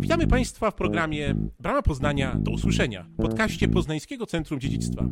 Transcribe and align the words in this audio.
Witamy 0.00 0.26
Państwa 0.26 0.70
w 0.70 0.74
programie 0.74 1.34
Brama 1.58 1.82
Poznania 1.82 2.36
do 2.38 2.50
usłyszenia, 2.50 3.06
podcaście 3.16 3.68
Poznańskiego 3.68 4.26
Centrum 4.26 4.60
Dziedzictwa. 4.60 5.04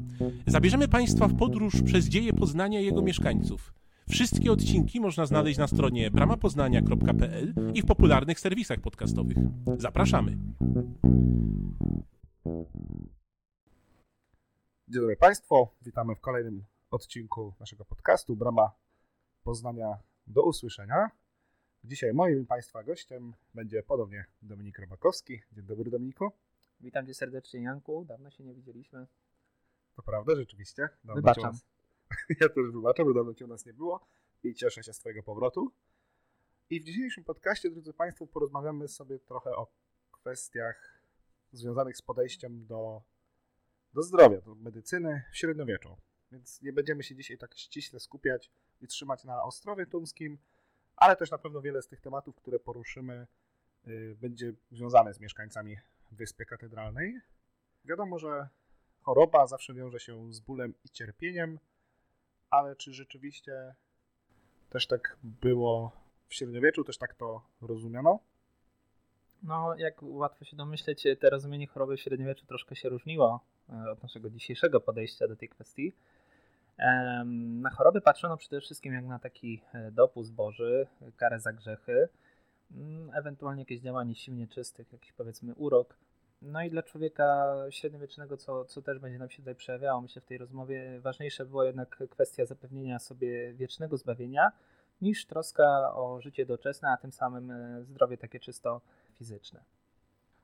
Zabierzemy 0.46 0.88
Państwa 0.88 1.29
w 1.29 1.37
podróż 1.37 1.83
przez 1.83 2.09
dzieje 2.09 2.33
Poznania 2.33 2.80
i 2.80 2.85
jego 2.85 3.03
mieszkańców. 3.03 3.74
Wszystkie 4.11 4.53
odcinki 4.53 5.01
można 5.01 5.27
znaleźć 5.27 5.59
na 5.59 5.66
stronie 5.66 6.11
bramapoznania.pl 6.11 7.54
i 7.74 7.82
w 7.82 7.87
popularnych 7.87 8.40
serwisach 8.40 8.81
podcastowych. 8.81 9.37
Zapraszamy. 9.79 10.38
Dzień 14.89 15.01
dobry 15.01 15.17
Państwu, 15.17 15.69
witamy 15.83 16.15
w 16.15 16.20
kolejnym 16.20 16.65
odcinku 16.91 17.55
naszego 17.61 17.84
podcastu 17.84 18.37
Brama 18.37 18.70
Poznania 19.45 19.98
do 20.27 20.43
usłyszenia. 20.43 21.11
Dzisiaj 21.84 22.12
moim 22.12 22.47
Państwa 22.47 22.83
gościem 22.83 23.34
będzie 23.55 23.83
podobnie 23.83 24.24
Dominik 24.42 24.78
Robakowski. 24.78 25.42
Dzień 25.52 25.64
dobry 25.64 25.91
Dominiku. 25.91 26.32
Witam 26.80 27.06
Cię 27.06 27.14
serdecznie 27.14 27.62
Janku, 27.62 28.04
dawno 28.04 28.30
się 28.30 28.45
nie 28.45 28.54
widzieliśmy. 28.54 29.06
To 29.96 30.02
prawda, 30.02 30.37
rzeczywiście. 30.37 30.88
Dawno 31.04 31.14
Wybaczam. 31.14 31.45
Nas... 31.45 31.66
Ja 32.41 32.48
też 32.48 32.70
wybaczam, 32.73 33.06
bo 33.06 33.14
dawno 33.14 33.34
Cię 33.34 33.45
u 33.45 33.48
nas 33.48 33.66
nie 33.66 33.73
było 33.73 34.06
i 34.42 34.54
cieszę 34.54 34.82
się 34.82 34.92
z 34.92 34.98
Twojego 34.98 35.23
powrotu. 35.23 35.73
I 36.70 36.80
w 36.80 36.84
dzisiejszym 36.84 37.24
podcaście, 37.24 37.70
drodzy 37.70 37.92
Państwo, 37.92 38.26
porozmawiamy 38.26 38.88
sobie 38.88 39.18
trochę 39.18 39.51
o 39.51 39.73
kwestiach 40.12 41.02
związanych 41.52 41.96
z 41.96 42.02
podejściem 42.02 42.66
do, 42.66 43.02
do 43.95 44.02
zdrowia, 44.02 44.40
do 44.40 44.54
medycyny 44.54 45.23
w 45.32 45.37
średniowieczu. 45.37 45.96
Więc 46.32 46.62
nie 46.62 46.73
będziemy 46.73 47.02
się 47.02 47.16
dzisiaj 47.16 47.38
tak 47.38 47.54
ściśle 47.54 48.01
skupiać 48.01 48.51
i 48.80 48.87
trzymać 48.87 49.24
na 49.24 49.42
Ostrowie 49.42 49.87
Tumskim, 49.87 50.38
ale 51.01 51.16
też 51.16 51.30
na 51.30 51.38
pewno 51.38 51.61
wiele 51.61 51.83
z 51.83 51.88
tych 51.88 52.01
tematów, 52.01 52.37
które 52.37 52.59
poruszymy, 52.59 53.27
y, 53.88 54.16
będzie 54.20 54.52
związane 54.70 55.15
z 55.15 55.21
mieszkańcami 55.21 55.77
Wyspy 56.12 56.46
Katedralnej. 56.46 57.21
Wiadomo, 57.85 58.18
że 58.18 58.49
choroba 59.02 59.46
zawsze 59.46 59.74
wiąże 59.74 60.01
się 60.01 60.32
z 60.32 60.40
bólem 60.40 60.74
i 60.85 60.88
cierpieniem, 60.88 61.59
ale 62.51 62.77
czy 62.77 62.95
rzeczywiście 62.95 63.74
też 64.71 64.87
tak 64.87 65.17
było 65.23 65.93
w 66.29 66.35
średniowieczu, 66.35 66.85
też 66.85 66.99
tak 66.99 67.15
to 67.15 67.43
rozumiano? 67.61 68.19
No, 69.43 69.75
jak 69.77 70.03
łatwo 70.03 70.45
się 70.45 70.57
domyśleć, 70.57 71.07
te 71.21 71.31
rozumienie 71.31 71.67
choroby 71.67 71.97
w 71.97 72.01
średniowieczu 72.01 72.47
troszkę 72.47 72.77
się 72.77 72.89
różniło 72.89 73.41
e, 73.69 73.91
od 73.91 74.03
naszego 74.03 74.31
dzisiejszego 74.31 74.81
podejścia 74.81 75.29
do 75.29 75.37
tej 75.37 75.49
kwestii. 75.49 75.93
Na 77.34 77.71
choroby 77.71 78.01
patrzono 78.01 78.37
przede 78.37 78.61
wszystkim 78.61 78.93
jak 78.93 79.05
na 79.05 79.19
taki 79.19 79.62
e, 79.73 79.91
dopust 79.91 80.33
Boży, 80.33 80.87
karę 81.17 81.41
za 81.41 81.53
grzechy, 81.53 82.09
mm, 82.71 83.11
ewentualnie 83.15 83.62
jakieś 83.62 83.81
działanie 83.81 84.15
sił 84.15 84.34
nieczystych, 84.34 84.93
jakiś 84.93 85.12
powiedzmy 85.12 85.55
urok. 85.55 85.97
No 86.43 86.62
i 86.62 86.71
dla 86.71 86.83
człowieka 86.83 87.55
średniowiecznego, 87.71 88.37
co, 88.37 88.65
co 88.65 88.83
też 88.83 88.99
będzie 88.99 89.19
nam 89.19 89.31
się 89.31 89.39
tutaj 89.39 89.55
przejawiało, 89.55 90.01
myślę 90.01 90.23
w 90.23 90.27
tej 90.27 90.39
rozmowie, 90.39 91.01
ważniejsze 91.01 91.47
było 91.47 91.65
jednak 91.65 92.03
kwestia 92.11 92.47
zapewnienia 92.47 92.99
sobie 92.99 93.53
wiecznego 93.55 93.97
zbawienia, 93.97 94.53
niż 95.01 95.27
troska 95.27 95.95
o 95.95 96.21
życie 96.21 96.47
doczesne, 96.47 96.89
a 96.91 96.97
tym 96.97 97.12
samym 97.12 97.51
e, 97.51 97.84
zdrowie 97.84 98.19
takie 98.19 98.41
czysto 98.41 98.81
fizyczne. 99.15 99.65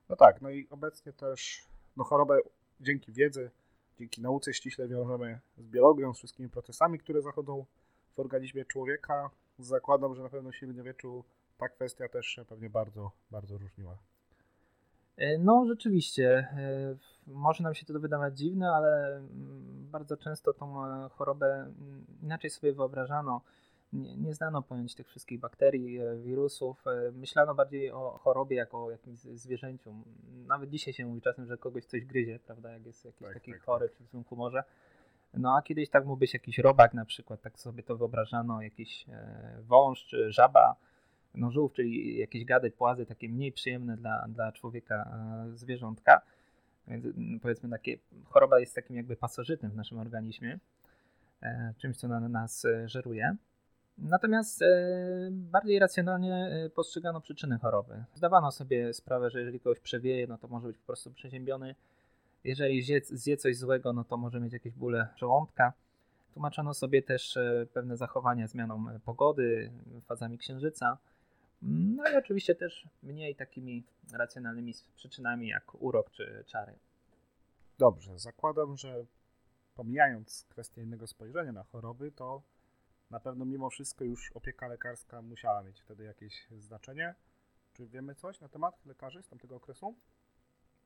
No 0.09 0.15
tak, 0.15 0.41
no 0.41 0.49
i 0.49 0.67
obecnie 0.69 1.13
też 1.13 1.67
no 1.97 2.03
chorobę 2.03 2.39
dzięki 2.79 3.11
wiedzy, 3.11 3.51
dzięki 3.99 4.21
nauce 4.21 4.53
ściśle 4.53 4.87
wiążemy 4.87 5.39
z 5.57 5.67
biologią, 5.67 6.13
z 6.13 6.17
wszystkimi 6.17 6.49
procesami, 6.49 6.99
które 6.99 7.21
zachodzą 7.21 7.65
w 8.15 8.19
organizmie 8.19 8.65
człowieka. 8.65 9.29
Zakładam, 9.59 10.15
że 10.15 10.23
na 10.23 10.29
pewno 10.29 10.51
w 10.51 10.55
średniowieczu 10.55 11.23
ta 11.57 11.69
kwestia 11.69 12.09
też 12.09 12.25
się 12.27 12.45
pewnie 12.45 12.69
bardzo, 12.69 13.11
bardzo 13.31 13.57
różniła. 13.57 13.97
E, 15.17 15.37
No, 15.37 15.65
rzeczywiście, 15.67 16.37
e, 16.37 16.95
może 17.27 17.63
nam 17.63 17.75
się 17.75 17.85
to 17.85 17.99
wydawać 17.99 18.37
dziwne, 18.37 18.71
ale 18.71 19.15
mm, 19.15 19.87
bardzo 19.91 20.17
często 20.17 20.53
tą 20.53 20.85
e, 20.85 21.09
chorobę 21.09 21.53
mm, 21.53 22.05
inaczej 22.23 22.49
sobie 22.49 22.73
wyobrażano. 22.73 23.41
Nie, 23.95 24.17
nie 24.17 24.33
znano 24.33 24.61
pojęć 24.61 24.95
tych 24.95 25.07
wszystkich 25.07 25.39
bakterii, 25.39 25.99
e, 25.99 26.17
wirusów. 26.17 26.87
e, 26.87 27.11
Myślano 27.11 27.55
bardziej 27.55 27.91
o 27.91 28.19
chorobie 28.23 28.55
jako 28.55 28.85
o 28.85 28.91
jakimś 28.91 29.19
zwierzęciu. 29.19 29.93
Nawet 30.47 30.69
dzisiaj 30.69 30.93
się 30.93 31.05
mówi 31.05 31.21
czasem, 31.21 31.45
że 31.45 31.57
kogoś 31.57 31.85
coś 31.85 32.05
gryzie, 32.05 32.39
prawda, 32.39 32.71
jak 32.71 32.85
jest 32.85 33.05
jakiś 33.05 33.27
Tak, 33.27 33.33
taki 33.33 33.51
tak, 33.51 33.61
chory 33.61 33.89
czy 33.89 34.03
w 34.03 34.07
złym 34.07 34.23
humorze. 34.23 34.63
No 35.33 35.55
a 35.55 35.61
kiedyś 35.61 35.89
tak 35.89 36.05
mógł 36.05 36.19
być 36.19 36.33
jakiś 36.33 36.57
robak 36.57 36.93
na 36.93 37.05
przykład, 37.05 37.41
tak 37.41 37.59
sobie 37.59 37.83
to 37.83 37.97
wyobrażano, 37.97 38.61
jakiś 38.61 39.05
e, 39.09 39.57
wąż 39.61 40.05
czy 40.05 40.31
żaba, 40.31 40.75
no 41.35 41.51
żółw, 41.51 41.73
czyli 41.73 42.17
jakieś 42.17 42.45
gady, 42.45 42.71
płazy 42.71 43.05
takie 43.05 43.29
mniej 43.29 43.51
przyjemne 43.51 43.97
dla, 43.97 44.25
dla 44.27 44.51
człowieka 44.51 45.17
zwierzątka. 45.53 46.21
Więc 46.87 47.05
mm, 47.05 47.39
powiedzmy 47.39 47.69
takie, 47.69 47.97
choroba 48.25 48.59
jest 48.59 48.75
takim 48.75 48.95
jakby 48.95 49.15
pasożytem 49.15 49.71
w 49.71 49.75
naszym 49.75 49.99
organizmie, 49.99 50.59
czymś 51.77 51.97
co 51.97 52.07
na 52.07 52.19
nas 52.19 52.65
żeruje. 52.85 53.35
Natomiast 53.97 54.61
e, 54.61 54.67
bardziej 55.31 55.79
racjonalnie 55.79 56.33
e, 56.33 56.69
postrzegano 56.69 57.21
przyczyny 57.21 57.57
choroby. 57.57 58.03
Zdawano 58.13 58.51
sobie 58.51 58.93
sprawę, 58.93 59.29
że 59.29 59.39
jeżeli 59.39 59.59
kogoś 59.59 59.79
przewieje, 59.79 60.27
no 60.27 60.37
to 60.37 60.47
może 60.47 60.67
być 60.67 60.77
po 60.77 60.85
prostu 60.85 61.11
przeziębiony. 61.11 61.75
Jeżeli 62.43 62.81
zje, 62.81 63.01
zje 63.03 63.37
coś 63.37 63.57
złego, 63.57 63.93
no 63.93 64.03
to 64.03 64.17
może 64.17 64.39
mieć 64.39 64.53
jakieś 64.53 64.73
bóle 64.73 65.07
żołądka. 65.15 65.73
Tłumaczono 66.33 66.73
sobie 66.73 67.01
też 67.01 67.37
e, 67.37 67.67
pewne 67.73 67.97
zachowania 67.97 68.47
zmianą 68.47 68.85
pogody, 69.05 69.71
fazami 70.05 70.37
księżyca. 70.37 70.97
No 71.61 72.03
i 72.13 72.15
oczywiście 72.15 72.55
też 72.55 72.87
mniej 73.03 73.35
takimi 73.35 73.83
racjonalnymi 74.13 74.73
przyczynami 74.95 75.47
jak 75.47 75.81
urok 75.81 76.11
czy 76.11 76.43
czary. 76.47 76.73
Dobrze, 77.77 78.19
zakładam, 78.19 78.77
że 78.77 79.05
pomijając 79.75 80.45
kwestię 80.49 80.83
innego 80.83 81.07
spojrzenia 81.07 81.51
na 81.51 81.63
choroby, 81.63 82.11
to 82.11 82.41
na 83.11 83.19
pewno 83.19 83.45
mimo 83.45 83.69
wszystko 83.69 84.03
już 84.03 84.31
opieka 84.31 84.67
lekarska 84.67 85.21
musiała 85.21 85.63
mieć 85.63 85.81
wtedy 85.81 86.03
jakieś 86.03 86.47
znaczenie. 86.59 87.15
Czy 87.73 87.87
wiemy 87.87 88.15
coś 88.15 88.39
na 88.41 88.49
temat 88.49 88.85
lekarzy 88.85 89.23
z 89.23 89.27
tamtego 89.27 89.55
okresu? 89.55 89.95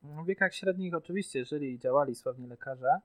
W 0.02 0.26
wiekach 0.26 0.54
średnich 0.54 0.94
oczywiście 0.94 1.44
żyli 1.44 1.72
i 1.74 1.78
działali 1.78 2.14
sławni 2.14 2.46
lekarze, 2.46 3.00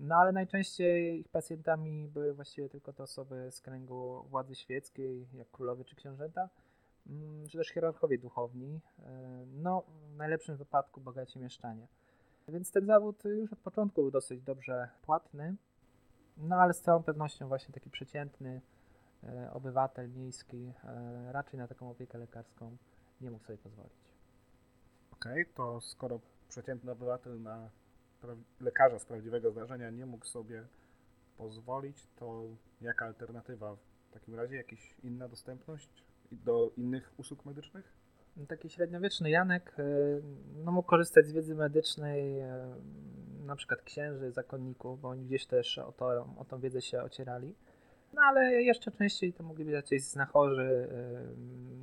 no 0.00 0.14
ale 0.16 0.32
najczęściej 0.32 1.20
ich 1.20 1.28
pacjentami 1.28 2.08
były 2.08 2.34
właściwie 2.34 2.68
tylko 2.68 2.92
te 2.92 3.02
osoby 3.02 3.48
z 3.50 3.60
kręgu 3.60 4.26
władzy 4.30 4.54
świeckiej, 4.54 5.28
jak 5.34 5.50
królowie 5.50 5.84
czy 5.84 5.96
książęta, 5.96 6.48
mm, 7.06 7.48
czy 7.48 7.58
też 7.58 7.68
hierarchowie 7.68 8.18
duchowni, 8.18 8.80
e, 8.98 9.44
no 9.46 9.82
w 10.12 10.16
najlepszym 10.16 10.56
wypadku 10.56 11.00
bogaci 11.00 11.38
mieszczanie. 11.38 11.86
Więc 12.48 12.70
ten 12.70 12.86
zawód 12.86 13.24
już 13.24 13.52
od 13.52 13.58
początku 13.58 14.02
był 14.02 14.10
dosyć 14.10 14.42
dobrze 14.42 14.88
płatny, 15.02 15.56
no 16.36 16.56
ale 16.56 16.74
z 16.74 16.80
całą 16.80 17.02
pewnością 17.02 17.48
właśnie 17.48 17.74
taki 17.74 17.90
przeciętny 17.90 18.60
e, 19.24 19.50
obywatel 19.52 20.10
miejski 20.10 20.72
e, 20.84 21.32
raczej 21.32 21.58
na 21.58 21.68
taką 21.68 21.90
opiekę 21.90 22.18
lekarską 22.18 22.76
nie 23.20 23.30
mógł 23.30 23.44
sobie 23.44 23.58
pozwolić. 23.58 24.12
Okej, 25.12 25.46
to 25.54 25.80
skoro 25.80 26.20
przeciętny 26.48 26.92
obywatel 26.92 27.42
na 27.42 27.70
lekarza 28.60 28.98
z 28.98 29.04
prawdziwego 29.04 29.50
zdarzenia 29.50 29.90
nie 29.90 30.06
mógł 30.06 30.26
sobie 30.26 30.66
pozwolić, 31.36 32.08
to 32.16 32.44
jaka 32.80 33.06
alternatywa? 33.06 33.76
W 34.10 34.12
takim 34.12 34.34
razie 34.34 34.56
jakaś 34.56 34.94
inna 35.02 35.28
dostępność 35.28 36.04
do 36.32 36.72
innych 36.76 37.14
usług 37.16 37.44
medycznych? 37.44 37.92
Taki 38.48 38.70
średniowieczny 38.70 39.30
Janek 39.30 39.78
y, 39.78 40.22
no, 40.64 40.72
mógł 40.72 40.88
korzystać 40.88 41.26
z 41.26 41.32
wiedzy 41.32 41.54
medycznej, 41.54 42.40
y, 42.40 42.44
na 43.46 43.56
przykład 43.56 43.82
księży, 43.82 44.30
zakonników, 44.32 45.00
bo 45.00 45.08
oni 45.08 45.26
gdzieś 45.26 45.46
też 45.46 45.78
o, 45.78 45.92
to, 45.92 46.34
o 46.38 46.44
tą 46.44 46.60
wiedzę 46.60 46.82
się 46.82 47.02
ocierali. 47.02 47.54
No 48.14 48.22
ale 48.22 48.62
jeszcze 48.62 48.90
częściej 48.90 49.32
to 49.32 49.42
mogli 49.42 49.64
być 49.64 49.74
jacyś 49.74 50.02
znachorzy, 50.02 50.88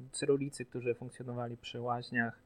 y, 0.10 0.12
cyrulicy, 0.12 0.66
którzy 0.66 0.96
funkcjonowali 0.96 1.58
przy 1.58 1.82
łaźniach. 1.82 2.40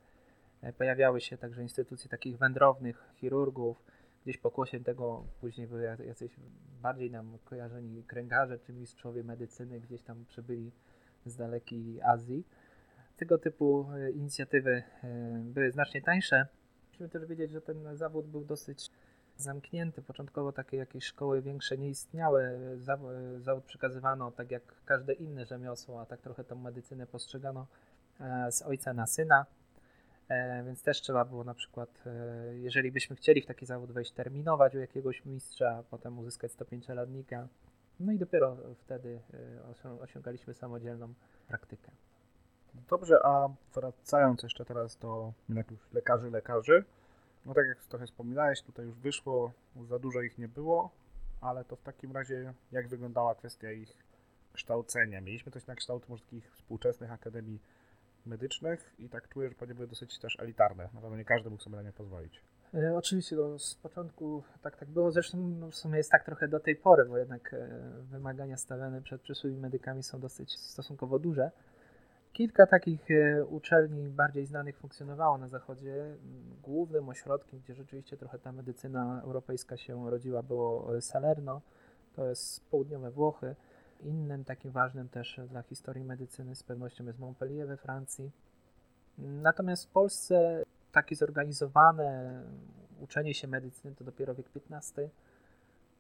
E, 0.61 0.73
Pojawiały 0.73 1.21
się 1.21 1.37
także 1.37 1.61
instytucje 1.61 2.09
takich 2.09 2.37
wędrownych 2.37 3.13
chirurgów. 3.15 3.83
Gdzieś 4.23 4.37
pokłosie 4.37 4.79
tego 4.79 5.23
później 5.41 5.67
były 5.67 5.81
jacy- 5.83 6.05
jacyś 6.05 6.35
bardziej 6.81 7.11
nam 7.11 7.37
kojarzeni 7.45 8.03
kręgarze 8.03 8.59
czy 8.59 8.73
mistrzowie 8.73 9.23
medycyny, 9.23 9.79
gdzieś 9.79 10.01
tam 10.01 10.25
przybyli 10.25 10.71
z 11.25 11.35
dalekiej 11.35 12.01
Azji 12.01 12.43
tego 13.23 13.37
typu 13.37 13.85
e, 13.93 14.11
inicjatywy 14.11 14.83
e, 15.03 15.41
były 15.43 15.71
znacznie 15.71 16.01
tańsze. 16.01 16.47
Musimy 16.89 17.09
też 17.09 17.25
wiedzieć, 17.25 17.51
że 17.51 17.61
ten 17.61 17.97
zawód 17.97 18.27
był 18.27 18.45
dosyć 18.45 18.91
zamknięty. 19.37 20.01
Początkowo 20.01 20.51
takie 20.51 20.77
jakieś 20.77 21.03
szkoły 21.05 21.41
większe 21.41 21.77
nie 21.77 21.89
istniały. 21.89 22.59
Zaw- 22.77 23.39
Zawód 23.39 23.63
przekazywano 23.63 24.31
tak 24.31 24.51
jak 24.51 24.63
każde 24.85 25.13
inne 25.13 25.45
rzemiosło, 25.45 26.01
a 26.01 26.05
tak 26.05 26.21
trochę 26.21 26.43
tą 26.43 26.55
medycynę 26.55 27.07
postrzegano 27.07 27.67
e, 28.19 28.51
z 28.51 28.61
ojca 28.61 28.93
na 28.93 29.07
syna. 29.07 29.45
Więc 30.65 30.83
też 30.83 31.01
trzeba 31.01 31.25
było 31.25 31.43
na 31.43 31.53
przykład, 31.53 32.03
jeżeli 32.53 32.91
byśmy 32.91 33.15
chcieli 33.15 33.41
w 33.41 33.45
taki 33.45 33.65
zawód 33.65 33.91
wejść, 33.91 34.11
terminować 34.11 34.75
u 34.75 34.79
jakiegoś 34.79 35.25
mistrza, 35.25 35.83
potem 35.89 36.19
uzyskać 36.19 36.51
stopień 36.51 36.81
czeladnika. 36.81 37.47
No 37.99 38.11
i 38.11 38.17
dopiero 38.17 38.57
wtedy 38.77 39.19
osią- 39.71 39.99
osiągaliśmy 39.99 40.53
samodzielną 40.53 41.13
praktykę. 41.47 41.91
Dobrze, 42.73 43.19
a 43.23 43.49
wracając 43.75 44.43
jeszcze 44.43 44.65
teraz 44.65 44.97
do 44.97 45.33
lekarzy, 45.93 46.31
lekarzy, 46.31 46.83
no 47.45 47.53
tak 47.53 47.65
jak 47.67 47.85
trochę 47.85 48.05
wspominałeś, 48.05 48.61
tutaj 48.61 48.85
już 48.85 48.95
wyszło, 48.95 49.51
za 49.89 49.99
dużo 49.99 50.21
ich 50.21 50.37
nie 50.37 50.47
było, 50.47 50.91
ale 51.41 51.65
to 51.65 51.75
w 51.75 51.81
takim 51.81 52.11
razie 52.11 52.53
jak 52.71 52.87
wyglądała 52.87 53.35
kwestia 53.35 53.71
ich 53.71 53.97
kształcenia? 54.53 55.21
Mieliśmy 55.21 55.51
coś 55.51 55.67
na 55.67 55.75
kształt 55.75 56.09
może 56.09 56.23
takich 56.23 56.51
współczesnych 56.51 57.11
akademii 57.11 57.59
medycznych 58.25 58.93
i 58.99 59.09
tak 59.09 59.29
czuję, 59.29 59.49
że 59.49 59.55
pewnie 59.55 59.75
były 59.75 59.87
dosyć 59.87 60.19
też 60.19 60.39
elitarne. 60.39 60.89
Na 60.93 61.01
pewno 61.01 61.17
nie 61.17 61.25
każdy 61.25 61.49
mógł 61.49 61.63
sobie 61.63 61.75
na 61.75 61.81
nie 61.81 61.91
pozwolić. 61.91 62.41
E, 62.73 62.95
oczywiście, 62.95 63.35
no, 63.35 63.59
z 63.59 63.75
początku 63.75 64.43
tak 64.61 64.77
tak 64.77 64.89
było, 64.89 65.11
zresztą 65.11 65.37
no, 65.37 65.71
w 65.71 65.75
sumie 65.75 65.97
jest 65.97 66.11
tak 66.11 66.25
trochę 66.25 66.47
do 66.47 66.59
tej 66.59 66.75
pory, 66.75 67.05
bo 67.05 67.17
jednak 67.17 67.53
e, 67.53 67.67
wymagania 68.01 68.57
stawiane 68.57 69.01
przed 69.01 69.21
przyszłymi 69.21 69.57
medykami 69.57 70.03
są 70.03 70.19
dosyć 70.19 70.59
stosunkowo 70.59 71.19
duże. 71.19 71.51
Kilka 72.33 72.67
takich 72.67 73.11
e, 73.11 73.45
uczelni 73.45 74.09
bardziej 74.09 74.45
znanych 74.45 74.77
funkcjonowało 74.77 75.37
na 75.37 75.47
zachodzie. 75.47 76.17
Głównym 76.61 77.09
ośrodkiem, 77.09 77.59
gdzie 77.59 77.73
rzeczywiście 77.73 78.17
trochę 78.17 78.39
ta 78.39 78.51
medycyna 78.51 79.21
europejska 79.23 79.77
się 79.77 80.09
rodziła, 80.09 80.43
było 80.43 81.01
Salerno, 81.01 81.61
to 82.15 82.25
jest 82.25 82.69
południowe 82.69 83.11
Włochy. 83.11 83.55
Innym 84.01 84.43
takim 84.43 84.71
ważnym 84.71 85.09
też 85.09 85.39
dla 85.49 85.61
historii 85.61 86.03
medycyny 86.03 86.55
z 86.55 86.63
pewnością 86.63 87.05
jest 87.05 87.19
Montpellier 87.19 87.67
we 87.67 87.77
Francji. 87.77 88.31
Natomiast 89.17 89.85
w 89.85 89.91
Polsce 89.91 90.63
takie 90.91 91.15
zorganizowane 91.15 92.41
uczenie 92.99 93.33
się 93.33 93.47
medycyny 93.47 93.95
to 93.95 94.03
dopiero 94.03 94.35
wiek 94.35 94.47
XV, 94.55 95.09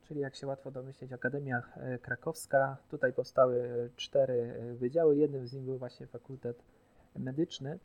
czyli 0.03 0.19
jak 0.19 0.35
się 0.35 0.47
łatwo 0.47 0.71
domyśleć, 0.71 1.13
Akademia 1.13 1.63
e, 1.75 1.99
Krakowska. 1.99 2.77
Tutaj 2.89 3.13
powstały 3.13 3.89
cztery 3.95 4.33
e, 4.33 4.73
wydziały, 4.73 5.17
jednym 5.17 5.47
z 5.47 5.53
nich 5.53 5.63
był 5.63 5.77
właśnie 5.77 6.07
Fakultet 6.07 6.63
Medyczny. 7.15 7.79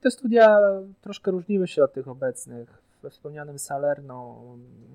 Te 0.00 0.10
studia 0.10 0.58
troszkę 1.00 1.30
różniły 1.30 1.68
się 1.68 1.84
od 1.84 1.92
tych 1.92 2.08
obecnych. 2.08 2.82
We 3.02 3.10
wspomnianym 3.10 3.58
Salerno 3.58 4.44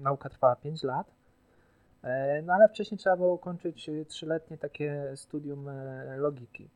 nauka 0.02 0.30
trwała 0.30 0.56
5 0.56 0.84
lat, 0.84 1.12
e, 2.04 2.42
no 2.42 2.54
ale 2.54 2.70
wcześniej 2.70 2.98
trzeba 2.98 3.18
było 3.18 3.34
ukończyć 3.34 3.90
trzyletnie 4.08 4.58
takie 4.58 5.12
studium 5.16 5.70
logiki 6.18 6.70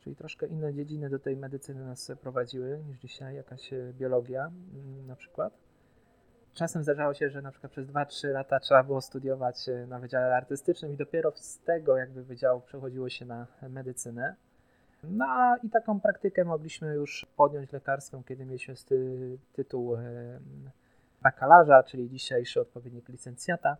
czyli 0.00 0.16
troszkę 0.16 0.46
inne 0.46 0.74
dziedziny 0.74 1.10
do 1.10 1.18
tej 1.18 1.36
medycyny 1.36 1.84
nas 1.84 2.12
prowadziły 2.20 2.82
niż 2.88 2.98
dzisiaj, 2.98 3.36
jakaś 3.36 3.72
e, 3.72 3.92
biologia 3.98 4.50
na 5.06 5.16
przykład. 5.16 5.52
Czasem 6.54 6.82
zdarzało 6.82 7.14
się, 7.14 7.30
że 7.30 7.42
na 7.42 7.50
przykład 7.50 7.72
przez 7.72 7.86
2-3 7.86 8.28
lata 8.28 8.60
trzeba 8.60 8.82
było 8.82 9.00
studiować 9.00 9.68
e, 9.68 9.86
na 9.86 9.98
Wydziale 9.98 10.36
Artystycznym 10.36 10.92
i 10.92 10.96
dopiero 10.96 11.32
z 11.34 11.58
tego 11.58 11.96
jakby 11.96 12.24
wydziału 12.24 12.60
przechodziło 12.60 13.08
się 13.08 13.24
na 13.24 13.46
medycynę. 13.62 14.36
No 15.04 15.24
a 15.28 15.56
i 15.56 15.70
taką 15.70 16.00
praktykę 16.00 16.44
mogliśmy 16.44 16.94
już 16.94 17.26
podjąć 17.36 17.72
lekarstwem, 17.72 18.24
kiedy 18.24 18.44
mieliśmy 18.46 18.74
ty 18.88 19.38
tytuł 19.52 19.96
e, 19.96 20.00
bakalarza, 21.22 21.82
czyli 21.82 22.10
dzisiejszy 22.10 22.60
odpowiednik 22.60 23.08
licencjata. 23.08 23.76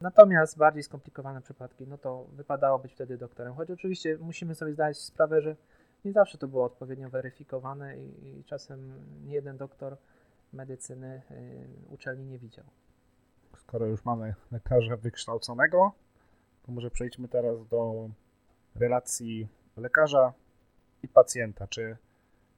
Natomiast 0.00 0.58
bardziej 0.58 0.82
skomplikowane 0.82 1.42
przypadki, 1.42 1.86
no 1.86 1.98
to 1.98 2.26
wypadało 2.32 2.78
być 2.78 2.92
wtedy 2.92 3.18
doktorem. 3.18 3.54
Choć 3.54 3.70
oczywiście 3.70 4.18
musimy 4.20 4.54
sobie 4.54 4.72
zdać 4.72 4.98
sprawę, 4.98 5.42
że 5.42 5.56
nie 6.04 6.12
zawsze 6.12 6.38
to 6.38 6.48
było 6.48 6.64
odpowiednio 6.64 7.10
weryfikowane 7.10 7.96
i, 7.98 8.38
i 8.38 8.44
czasem 8.44 8.94
nie 9.24 9.34
jeden 9.34 9.56
doktor 9.56 9.96
medycyny 10.56 11.22
y, 11.30 11.68
uczelni 11.88 12.26
nie 12.26 12.38
widział. 12.38 12.64
Skoro 13.56 13.86
już 13.86 14.04
mamy 14.04 14.34
lekarza 14.52 14.96
wykształconego, 14.96 15.92
to 16.62 16.72
może 16.72 16.90
przejdźmy 16.90 17.28
teraz 17.28 17.66
do 17.66 18.08
relacji 18.74 19.48
lekarza 19.76 20.32
i 21.02 21.08
pacjenta. 21.08 21.66
Czy 21.66 21.96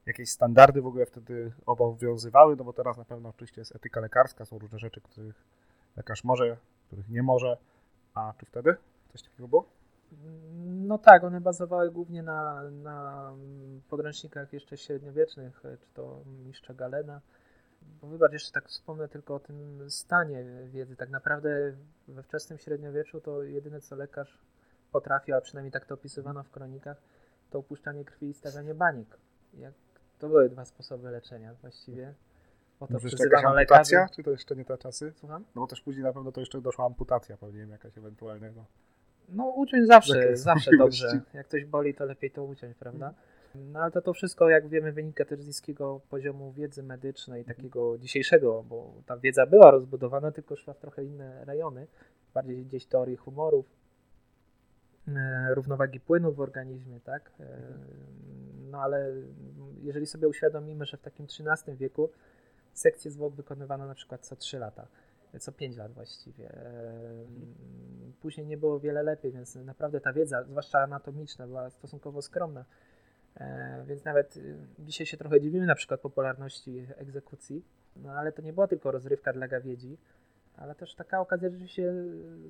jakieś 0.07 0.31
standardy 0.31 0.83
w 0.83 0.87
ogóle 0.87 1.07
wtedy 1.07 1.53
obowiązywały? 1.67 2.57
No 2.57 2.65
bo 2.65 2.73
teraz 2.73 2.97
na 2.97 3.05
pewno 3.05 3.29
oczywiście 3.29 3.61
jest 3.61 3.77
etyka 3.77 4.01
lekarska, 4.01 4.45
są 4.45 4.59
różne 4.59 4.79
rzeczy, 4.79 5.01
których 5.01 5.45
lekarz 5.97 6.25
może 6.25 6.57
których 6.89 7.09
nie 7.09 7.23
może. 7.23 7.57
A 8.15 8.35
czy 8.39 8.47
wtedy 8.47 8.77
coś 9.13 9.23
takiego 9.23 9.49
było? 9.49 9.69
No 10.65 10.99
tak, 10.99 11.25
one 11.25 11.41
bazowały 11.41 11.91
głównie 11.91 12.23
na, 12.23 12.63
na 12.71 13.33
podręcznikach 13.89 14.53
jeszcze 14.53 14.77
średniowiecznych, 14.77 15.63
czy 15.63 15.89
to 15.95 16.23
mistrza 16.47 16.75
Galena. 16.75 17.21
Bo 18.01 18.07
wybacz, 18.09 18.33
jeszcze 18.33 18.53
tak 18.53 18.69
wspomnę 18.69 19.09
tylko 19.09 19.35
o 19.35 19.41
tym 19.41 19.91
stanie 19.91 20.45
wiedzy. 20.67 20.97
Tak 20.97 21.11
naprawdę 21.11 21.73
we 22.09 22.23
wczesnym 22.23 22.59
średniowieczu 22.59 23.21
to 23.21 23.43
jedyne 23.43 23.81
co 23.81 23.97
lekarz 23.97 24.39
potrafił, 24.93 25.35
a 25.37 25.41
przynajmniej 25.41 25.73
tak 25.73 25.87
to 25.87 25.95
opisywano 25.95 26.43
w 26.43 26.51
kronikach, 26.51 26.97
to 27.51 27.59
opuszczanie 27.59 28.05
krwi 28.05 28.29
i 28.29 28.35
stawianie 28.35 28.75
baniek. 28.75 29.19
Jak, 29.55 29.75
to 30.19 30.29
były 30.29 30.49
dwa 30.49 30.65
sposoby 30.65 31.11
leczenia 31.11 31.55
właściwie. 31.55 32.15
Bo 32.81 32.87
to 32.87 32.93
Może 32.93 33.09
jeszcze 33.09 33.25
jakaś 33.25 33.45
amputacja, 33.45 33.99
lekarzy. 34.01 34.17
czy 34.17 34.23
to 34.23 34.31
jeszcze 34.31 34.57
nie 34.57 34.65
te 34.65 34.79
czasy? 34.79 35.13
Słucham? 35.17 35.45
No 35.55 35.61
bo 35.63 35.67
też 35.67 35.81
później 35.81 36.05
na 36.05 36.13
pewno 36.13 36.33
to 36.33 36.41
jeszcze 36.41 36.61
doszła 36.61 36.87
amputacja, 36.87 37.37
pewnie 37.37 37.61
jakaś 37.61 37.99
ewentualnego. 37.99 38.65
No 39.29 39.45
uciąć 39.47 39.87
zawsze, 39.87 40.37
zawsze 40.37 40.71
dobrze. 40.79 41.21
Jak 41.35 41.47
ktoś 41.47 41.65
boli, 41.65 41.95
to 41.95 42.05
lepiej 42.05 42.31
to 42.31 42.45
uciąć, 42.45 42.77
prawda? 42.77 43.15
No 43.55 43.81
ale 43.81 43.91
to, 43.91 44.03
to 44.03 44.13
wszystko, 44.13 44.49
jak 44.49 44.69
wiemy, 44.69 44.93
wynika 44.93 45.25
też 45.25 45.41
z 45.41 45.47
niskiego 45.47 46.01
poziomu 46.11 46.53
wiedzy 46.53 46.83
medycznej, 46.83 47.45
takiego 47.45 47.99
dzisiejszego, 47.99 48.65
bo 48.69 48.95
ta 49.07 49.17
wiedza 49.17 49.47
była 49.47 49.71
rozbudowana, 49.71 50.33
tylko 50.33 50.57
szła 50.57 50.75
w 50.75 50.79
trochę 50.79 51.05
inne 51.05 51.45
rejony, 51.45 51.87
bardziej 52.35 52.65
gdzieś 52.65 52.87
teorii 52.87 53.17
humorów, 53.17 53.67
e, 55.09 55.55
równowagi 55.55 56.01
płynów 56.01 56.37
w 56.37 56.41
organizmie, 56.41 57.01
tak? 57.01 57.31
E, 57.41 57.59
no 58.71 58.83
ale 58.83 59.13
jeżeli 59.83 60.07
sobie 60.07 60.29
uświadomimy, 60.29 60.85
że 60.85 60.97
w 60.97 61.03
takim 61.03 61.27
XIII 61.27 61.77
wieku 61.77 62.11
sekcję 62.73 63.11
zwłok 63.11 63.35
wykonywano 63.35 63.87
na 63.87 63.95
przykład 63.95 64.27
co 64.27 64.37
3 64.37 64.59
lata, 64.59 64.87
co 65.41 65.53
5 65.53 65.77
lat 65.77 65.93
właściwie. 65.93 66.53
Później 68.21 68.47
nie 68.47 68.57
było 68.57 68.81
wiele 68.81 69.03
lepiej, 69.03 69.33
więc 69.33 69.55
naprawdę 69.55 70.01
ta 70.01 70.13
wiedza, 70.13 70.45
zwłaszcza 70.45 70.79
anatomiczna, 70.79 71.47
była 71.47 71.71
stosunkowo 71.71 72.23
skromna. 72.23 72.65
E, 73.39 73.85
więc 73.87 74.05
nawet 74.05 74.37
y, 74.37 74.57
dzisiaj 74.79 75.07
się 75.07 75.17
trochę 75.17 75.41
dziwimy 75.41 75.67
na 75.67 75.75
przykład 75.75 76.01
popularności 76.01 76.87
egzekucji, 76.97 77.65
no 77.97 78.13
ale 78.13 78.33
to 78.33 78.43
nie 78.43 78.53
była 78.53 78.67
tylko 78.67 78.91
rozrywka 78.91 79.33
dla 79.33 79.49
gawiedzi, 79.49 79.99
ale 80.59 80.75
też 80.75 80.95
taka 80.95 81.21
okazja 81.21 81.51
rzeczywiście 81.51 81.93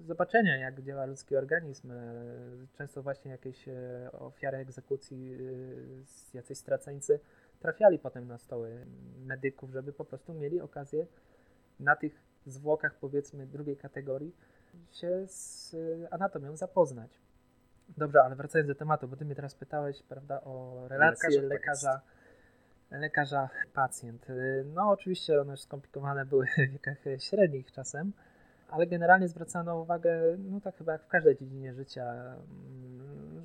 zobaczenia, 0.06 0.56
jak 0.56 0.82
działa 0.82 1.06
ludzki 1.06 1.36
organizm. 1.36 1.92
E, 1.92 1.94
często 2.72 3.02
właśnie 3.02 3.30
jakieś 3.30 3.68
e, 3.68 4.10
ofiary 4.12 4.58
egzekucji, 4.58 5.34
y, 5.34 6.04
jacyś 6.34 6.58
straceńcy 6.58 7.20
trafiali 7.60 7.98
potem 7.98 8.28
na 8.28 8.38
stoły 8.38 8.86
medyków, 9.26 9.70
żeby 9.70 9.92
po 9.92 10.04
prostu 10.04 10.34
mieli 10.34 10.60
okazję 10.60 11.06
na 11.80 11.96
tych 11.96 12.22
zwłokach 12.46 12.94
powiedzmy 12.94 13.46
drugiej 13.46 13.76
kategorii 13.76 14.34
się 14.90 15.26
z 15.26 15.76
anatomią 16.10 16.56
zapoznać. 16.56 17.20
Dobrze, 17.96 18.22
ale 18.22 18.36
wracając 18.36 18.68
do 18.68 18.74
tematu, 18.74 19.08
bo 19.08 19.16
ty 19.16 19.24
mnie 19.24 19.34
teraz 19.34 19.54
pytałeś, 19.54 20.02
prawda, 20.02 20.40
o 20.40 20.84
relację 20.88 21.42
lekarza, 21.42 21.48
lekarza, 21.48 22.00
lekarza 22.90 23.48
pacjent. 23.74 24.26
No 24.64 24.90
oczywiście 24.90 25.40
one 25.40 25.50
już 25.50 25.60
skomplikowane 25.60 26.26
były 26.26 26.46
w 26.68 26.72
wiekach 26.72 26.98
średnich 27.18 27.72
czasem, 27.72 28.12
ale 28.70 28.86
generalnie 28.86 29.28
zwracano 29.28 29.80
uwagę, 29.80 30.36
no 30.38 30.60
tak 30.60 30.76
chyba 30.76 30.92
jak 30.92 31.02
w 31.02 31.08
każdej 31.08 31.36
dziedzinie 31.36 31.74
życia, 31.74 32.36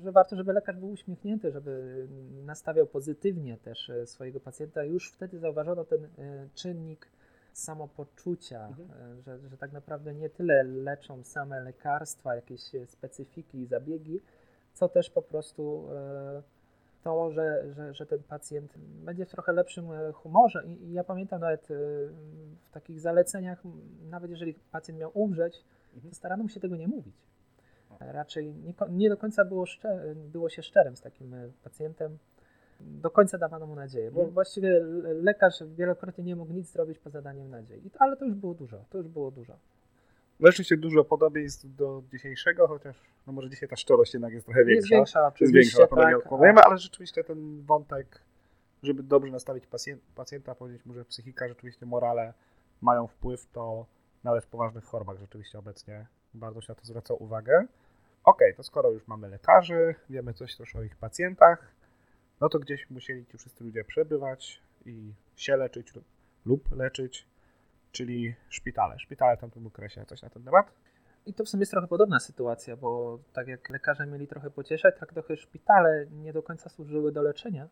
że 0.04 0.12
warto, 0.12 0.36
żeby 0.36 0.52
lekarz 0.52 0.76
był 0.76 0.90
uśmiechnięty, 0.90 1.50
żeby 1.50 2.06
nastawiał 2.44 2.86
pozytywnie 2.86 3.56
też 3.56 3.90
e, 3.90 4.06
swojego 4.06 4.40
pacjenta. 4.40 4.84
Już 4.84 5.12
wtedy 5.12 5.38
zauważono 5.38 5.84
ten 5.84 6.04
e, 6.04 6.08
czynnik 6.54 7.08
samopoczucia, 7.58 8.66
mhm. 8.66 8.90
E, 8.90 9.22
że, 9.22 9.48
że 9.48 9.56
tak 9.56 9.72
naprawdę 9.72 10.14
nie 10.14 10.30
tyle 10.30 10.62
leczą 10.62 11.24
same 11.24 11.60
lekarstwa, 11.60 12.34
jakieś 12.34 12.60
specyfiki 12.86 13.58
i 13.58 13.66
zabiegi, 13.66 14.20
co 14.74 14.88
też 14.88 15.10
po 15.10 15.22
prostu 15.22 15.88
to, 17.02 17.30
że, 17.30 17.74
że, 17.74 17.94
że 17.94 18.06
ten 18.06 18.22
pacjent 18.22 18.78
będzie 18.78 19.26
w 19.26 19.30
trochę 19.30 19.52
lepszym 19.52 19.88
humorze. 20.12 20.64
I, 20.66 20.92
ja 20.92 21.04
pamiętam 21.04 21.40
nawet 21.40 21.66
w 22.64 22.70
takich 22.72 23.00
zaleceniach, 23.00 23.62
nawet 24.10 24.30
jeżeli 24.30 24.54
pacjent 24.54 25.00
miał 25.00 25.10
umrzeć, 25.14 25.64
mhm. 25.94 26.10
to 26.10 26.16
starano 26.16 26.42
mu 26.42 26.48
się 26.48 26.60
tego 26.60 26.76
nie 26.76 26.88
mówić 26.88 27.14
raczej 28.00 28.54
nie, 28.54 28.74
nie 28.90 29.08
do 29.08 29.16
końca 29.16 29.44
było, 29.44 29.66
szczer, 29.66 30.16
było 30.16 30.48
się 30.48 30.62
szczerym 30.62 30.96
z 30.96 31.00
takim 31.00 31.34
e, 31.34 31.50
pacjentem. 31.64 32.18
Do 32.84 33.10
końca 33.10 33.38
dawano 33.38 33.66
mu 33.66 33.74
nadzieję, 33.74 34.10
bo 34.10 34.20
mhm. 34.20 34.34
właściwie 34.34 34.80
lekarz 35.22 35.62
wielokrotnie 35.76 36.24
nie 36.24 36.36
mógł 36.36 36.52
nic 36.52 36.72
zrobić 36.72 36.98
poza 36.98 37.22
daniem 37.22 37.50
nadziei. 37.50 37.90
Ale 37.98 38.16
to 38.16 38.24
już 38.24 38.34
było 38.34 38.54
dużo, 38.54 38.84
to 38.90 38.98
już 38.98 39.08
było 39.08 39.30
dużo. 39.30 39.56
Rzeczywiście 40.40 40.76
dużo 40.76 41.04
podobieństw 41.04 41.76
do 41.76 42.02
dzisiejszego, 42.12 42.68
chociaż 42.68 42.96
no 43.26 43.32
może 43.32 43.50
dzisiaj 43.50 43.68
ta 43.68 43.76
szczerość 43.76 44.14
jednak 44.14 44.32
jest 44.32 44.46
trochę 44.46 44.64
większa. 44.64 44.80
Jest 44.80 44.90
większa, 44.90 45.26
oczywiście. 45.26 45.58
Jest 45.58 45.78
większa, 45.78 45.96
tak, 45.96 46.16
odpowiemy, 46.16 46.60
ale 46.60 46.78
rzeczywiście 46.78 47.24
ten 47.24 47.62
wątek, 47.62 48.20
żeby 48.82 49.02
dobrze 49.02 49.32
nastawić 49.32 49.64
pacjenta, 50.14 50.54
powiedzieć 50.54 50.86
mu, 50.86 50.94
że 50.94 51.04
psychika, 51.04 51.48
rzeczywiście 51.48 51.86
morale 51.86 52.32
mają 52.80 53.06
wpływ, 53.06 53.46
to 53.52 53.86
nawet 54.24 54.44
w 54.44 54.46
poważnych 54.46 54.84
chorobach 54.84 55.18
rzeczywiście 55.18 55.58
obecnie 55.58 56.06
bardzo 56.34 56.60
się 56.60 56.66
na 56.68 56.74
to 56.74 56.84
zwraca 56.84 57.14
uwagę. 57.14 57.66
Ok, 58.24 58.40
to 58.56 58.62
skoro 58.62 58.90
już 58.90 59.08
mamy 59.08 59.28
lekarzy, 59.28 59.94
wiemy 60.10 60.34
coś 60.34 60.56
też 60.56 60.76
o 60.76 60.82
ich 60.82 60.96
pacjentach, 60.96 61.74
no 62.44 62.48
to 62.48 62.58
gdzieś 62.58 62.90
musieli 62.90 63.26
ci 63.26 63.38
wszyscy 63.38 63.64
ludzie 63.64 63.84
przebywać 63.84 64.62
i 64.86 65.12
się 65.36 65.56
leczyć 65.56 65.92
lub 66.44 66.70
leczyć, 66.76 67.26
czyli 67.92 68.34
szpitale. 68.48 68.98
Szpitale 68.98 69.36
w 69.36 69.40
tamtym 69.40 69.66
okresie. 69.66 70.04
Coś 70.06 70.22
na 70.22 70.30
ten 70.30 70.44
temat? 70.44 70.72
I 71.26 71.34
to 71.34 71.44
w 71.44 71.48
sumie 71.48 71.60
jest 71.60 71.72
trochę 71.72 71.88
podobna 71.88 72.20
sytuacja, 72.20 72.76
bo 72.76 73.18
tak 73.32 73.48
jak 73.48 73.70
lekarze 73.70 74.06
mieli 74.06 74.26
trochę 74.26 74.50
pocieszać, 74.50 74.94
tak 75.00 75.12
trochę 75.12 75.36
szpitale 75.36 76.06
nie 76.10 76.32
do 76.32 76.42
końca 76.42 76.68
służyły 76.68 77.12
do 77.12 77.22
leczenia. 77.22 77.68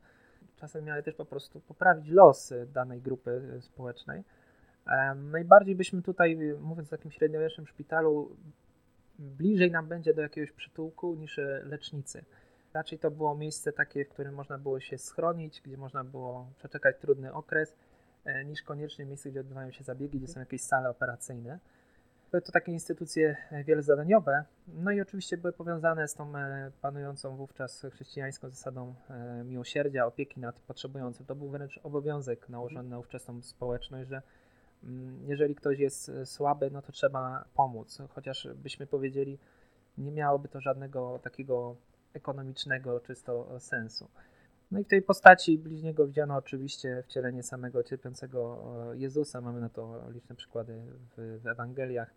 Czasem 0.57 0.85
miały 0.85 1.03
też 1.03 1.15
po 1.15 1.25
prostu 1.25 1.61
poprawić 1.61 2.09
los 2.09 2.53
danej 2.67 3.01
grupy 3.01 3.59
społecznej. 3.61 4.25
Najbardziej 5.17 5.75
byśmy 5.75 6.03
tutaj, 6.03 6.37
mówiąc 6.61 6.93
o 6.93 6.97
takim 6.97 7.11
średniowiecznym 7.11 7.67
szpitalu, 7.67 8.37
bliżej 9.19 9.71
nam 9.71 9.89
będzie 9.89 10.15
do 10.15 10.23
jakiegoś 10.23 10.53
przytułku 10.53 11.15
niż 11.15 11.41
lecznicy. 11.65 12.25
Raczej 12.75 12.99
to 12.99 13.11
było 13.11 13.35
miejsce 13.35 13.73
takie, 13.73 14.05
w 14.05 14.09
którym 14.09 14.35
można 14.35 14.59
było 14.59 14.81
się 14.81 14.99
schronić, 14.99 15.61
gdzie 15.65 15.77
można 15.77 16.05
było 16.05 16.47
przeczekać 16.59 16.97
trudny 17.01 17.33
okres, 17.33 17.77
e, 18.25 18.45
niż 18.45 18.63
koniecznie 18.63 19.05
miejsce, 19.05 19.31
gdzie 19.31 19.41
odbywają 19.41 19.71
się 19.71 19.85
zabiegi, 19.85 20.19
gdzie 20.19 20.33
są 20.33 20.41
jakieś 20.41 20.63
sale 20.63 20.91
operacyjne. 20.91 21.59
Były 22.31 22.43
to 22.43 22.53
takie 22.53 22.73
instytucje 22.73 23.37
e, 23.51 23.65
wielozadaniowe, 23.65 24.45
no 24.69 24.91
i 24.91 25.01
oczywiście 25.01 25.37
były 25.37 25.53
powiązane 25.53 26.09
z 26.09 26.15
tą 26.15 26.37
e, 26.37 26.71
panującą 26.81 27.37
wówczas 27.37 27.87
chrześcijańską 27.93 28.51
zasadą 28.51 28.95
miłosierdzia, 29.45 30.07
opieki 30.07 30.41
nad 30.41 30.61
potrzebującym. 30.61 31.27
To 31.27 31.35
był 31.35 31.49
wręcz 31.49 31.81
obowiązek 31.83 32.49
nałożony 32.49 32.89
na 32.89 32.99
ówczesną 32.99 33.43
społeczność, 33.43 34.09
że 34.09 34.23
mm, 34.85 35.25
jeżeli 35.27 35.55
ktoś 35.55 35.79
jest 35.79 36.11
słaby, 36.25 36.71
no 36.71 36.83
to 36.83 36.93
trzeba 36.93 37.45
pomóc. 37.55 37.99
Chociaż 38.15 38.49
byśmy 38.55 38.87
powiedzieli, 38.87 39.39
nie 39.99 40.13
miałoby 40.13 40.49
to 40.49 40.61
żadnego 40.61 41.19
takiego 41.23 41.77
ekonomicznego 42.15 43.01
czysto 43.01 43.61
sensu. 43.61 44.09
No 44.71 44.79
i 44.81 44.85
w 44.85 44.89
tej 44.89 45.03
postaci 45.03 45.59
bliźniego 45.59 46.07
widziano 46.07 46.37
oczywiście 46.37 47.03
wcielenie 47.07 47.43
samego 47.43 47.83
cierpiącego 47.83 48.63
e, 48.93 48.97
Jezusa. 48.97 49.41
Mamy 49.41 49.61
na 49.61 49.69
to 49.69 50.11
liczne 50.11 50.37
przykłady 50.37 50.83
w, 51.17 51.41
w 51.43 51.47
Ewangeliach. 51.47 52.15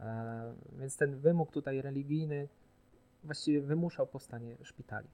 E, 0.00 0.54
więc 0.72 0.96
ten 0.96 1.16
wymóg 1.16 1.50
tutaj 1.50 1.82
religijny 1.82 2.48
właściwie 3.24 3.60
wymuszał 3.60 4.06
powstanie 4.06 4.56
szpitali. 4.62 5.08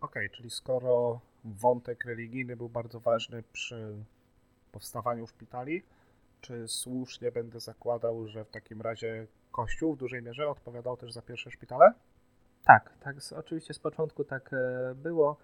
Okej, 0.00 0.26
okay, 0.26 0.36
czyli 0.36 0.50
skoro 0.50 1.20
wątek 1.44 2.04
religijny 2.04 2.56
był 2.56 2.68
bardzo 2.68 3.00
ważny 3.00 3.42
przy 3.52 3.94
powstawaniu 4.72 5.26
szpitali, 5.26 5.82
czy 6.40 6.68
słusznie 6.68 7.32
będę 7.32 7.60
zakładał, 7.60 8.26
że 8.26 8.44
w 8.44 8.50
takim 8.50 8.82
razie 8.82 9.26
Kościół 9.52 9.94
w 9.94 9.98
dużej 9.98 10.22
mierze 10.22 10.48
odpowiadał 10.48 10.96
też 10.96 11.12
za 11.12 11.22
pierwsze 11.22 11.50
szpitale? 11.50 11.92
Tak, 12.64 12.90
tak, 13.00 13.16
oczywiście 13.36 13.74
z 13.74 13.78
początku 13.78 14.24
tak 14.24 14.50
e, 14.52 14.94
było. 14.94 15.36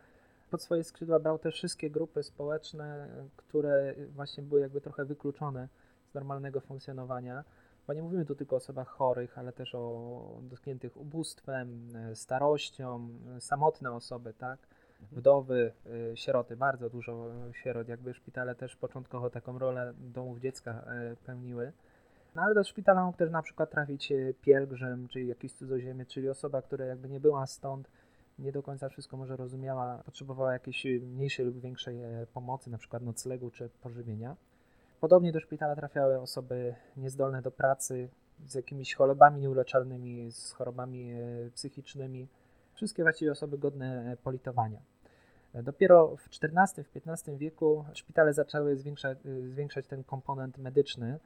Pod 0.50 0.62
swoje 0.62 0.84
skrzydła 0.84 1.18
brał 1.18 1.38
te 1.38 1.50
wszystkie 1.50 1.90
grupy 1.90 2.22
społeczne, 2.22 3.08
które 3.36 3.94
właśnie 4.08 4.42
były 4.42 4.60
jakby 4.60 4.80
trochę 4.80 5.04
wykluczone 5.04 5.68
z 6.10 6.14
normalnego 6.14 6.60
funkcjonowania. 6.60 7.44
Bo 7.86 7.92
nie 7.92 8.02
mówimy 8.02 8.24
tu 8.24 8.34
tylko 8.34 8.56
o 8.56 8.58
osobach 8.58 8.88
chorych, 8.88 9.38
ale 9.38 9.52
też 9.52 9.74
o 9.74 10.40
dotkniętych 10.42 10.96
ubóstwem, 10.96 11.96
e, 11.96 12.16
starością, 12.16 13.08
e, 13.36 13.40
samotne 13.40 13.92
osoby, 13.92 14.34
tak? 14.34 14.58
Mhm. 15.00 15.20
Wdowy, 15.20 15.72
sieroty, 16.14 16.56
bardzo 16.56 16.90
dużo 16.90 17.26
sierot, 17.52 17.88
jakby 17.88 18.14
szpitale 18.14 18.54
też 18.54 18.76
początkowo 18.76 19.30
taką 19.30 19.58
rolę 19.58 19.92
domów 19.96 20.40
dziecka 20.40 20.84
pełniły. 21.26 21.72
No 22.34 22.42
ale 22.42 22.54
do 22.54 22.64
szpitala 22.64 23.04
mógł 23.04 23.18
też 23.18 23.30
na 23.30 23.42
przykład 23.42 23.70
trafić 23.70 24.12
e, 24.12 24.34
pielgrzym, 24.42 25.08
czyli 25.08 25.26
jakiś 25.26 25.52
cudzoziemiec, 25.52 26.08
czyli 26.08 26.28
osoba, 26.28 26.62
która 26.62 26.84
jakby 26.84 27.08
nie 27.08 27.20
była 27.20 27.46
stąd, 27.46 27.90
nie 28.38 28.52
do 28.52 28.62
końca 28.62 28.88
wszystko 28.88 29.16
może 29.16 29.36
rozumiała, 29.36 30.02
potrzebowała 30.04 30.52
jakiejś 30.52 30.84
mniejszej 30.84 31.46
lub 31.46 31.60
większej 31.60 32.02
e, 32.02 32.26
pomocy, 32.34 32.70
na 32.70 32.78
przykład 32.78 33.02
noclegu 33.02 33.50
czy 33.50 33.68
pożywienia. 33.82 34.36
Podobnie 35.00 35.32
do 35.32 35.40
szpitala 35.40 35.76
trafiały 35.76 36.20
osoby 36.20 36.74
niezdolne 36.96 37.42
do 37.42 37.50
pracy, 37.50 38.08
z 38.46 38.54
jakimiś 38.54 38.94
chorobami 38.94 39.40
nieuleczalnymi, 39.40 40.32
z 40.32 40.52
chorobami 40.52 41.12
e, 41.12 41.50
psychicznymi. 41.54 42.28
Wszystkie 42.74 43.02
właściwie 43.02 43.32
osoby 43.32 43.58
godne 43.58 44.16
politowania. 44.22 44.80
Dopiero 45.54 46.16
w 46.16 46.28
XIV, 46.42 46.84
w 46.84 47.08
XV 47.08 47.36
wieku 47.36 47.84
szpitale 47.94 48.32
zaczęły 48.32 48.76
zwiększać, 48.76 49.18
zwiększać 49.50 49.86
ten 49.86 50.04
komponent 50.04 50.58
medyczny, 50.58 51.18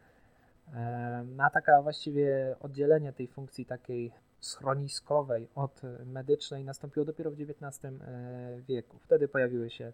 a 1.39 1.51
taka 1.51 1.83
właściwie 1.83 2.57
oddzielenie 2.61 3.13
tej 3.13 3.29
funkcji 3.29 3.67
takiej 3.67 4.13
schroniskowej 4.41 5.49
od 5.55 5.83
medycznej 6.07 6.65
nastąpiło 6.65 7.07
dopiero 7.07 7.31
w 7.31 7.41
XIX 7.41 7.85
e, 7.85 8.61
wieku. 8.69 8.99
Wtedy 8.99 9.29
pojawiły 9.29 9.71
się 9.71 9.93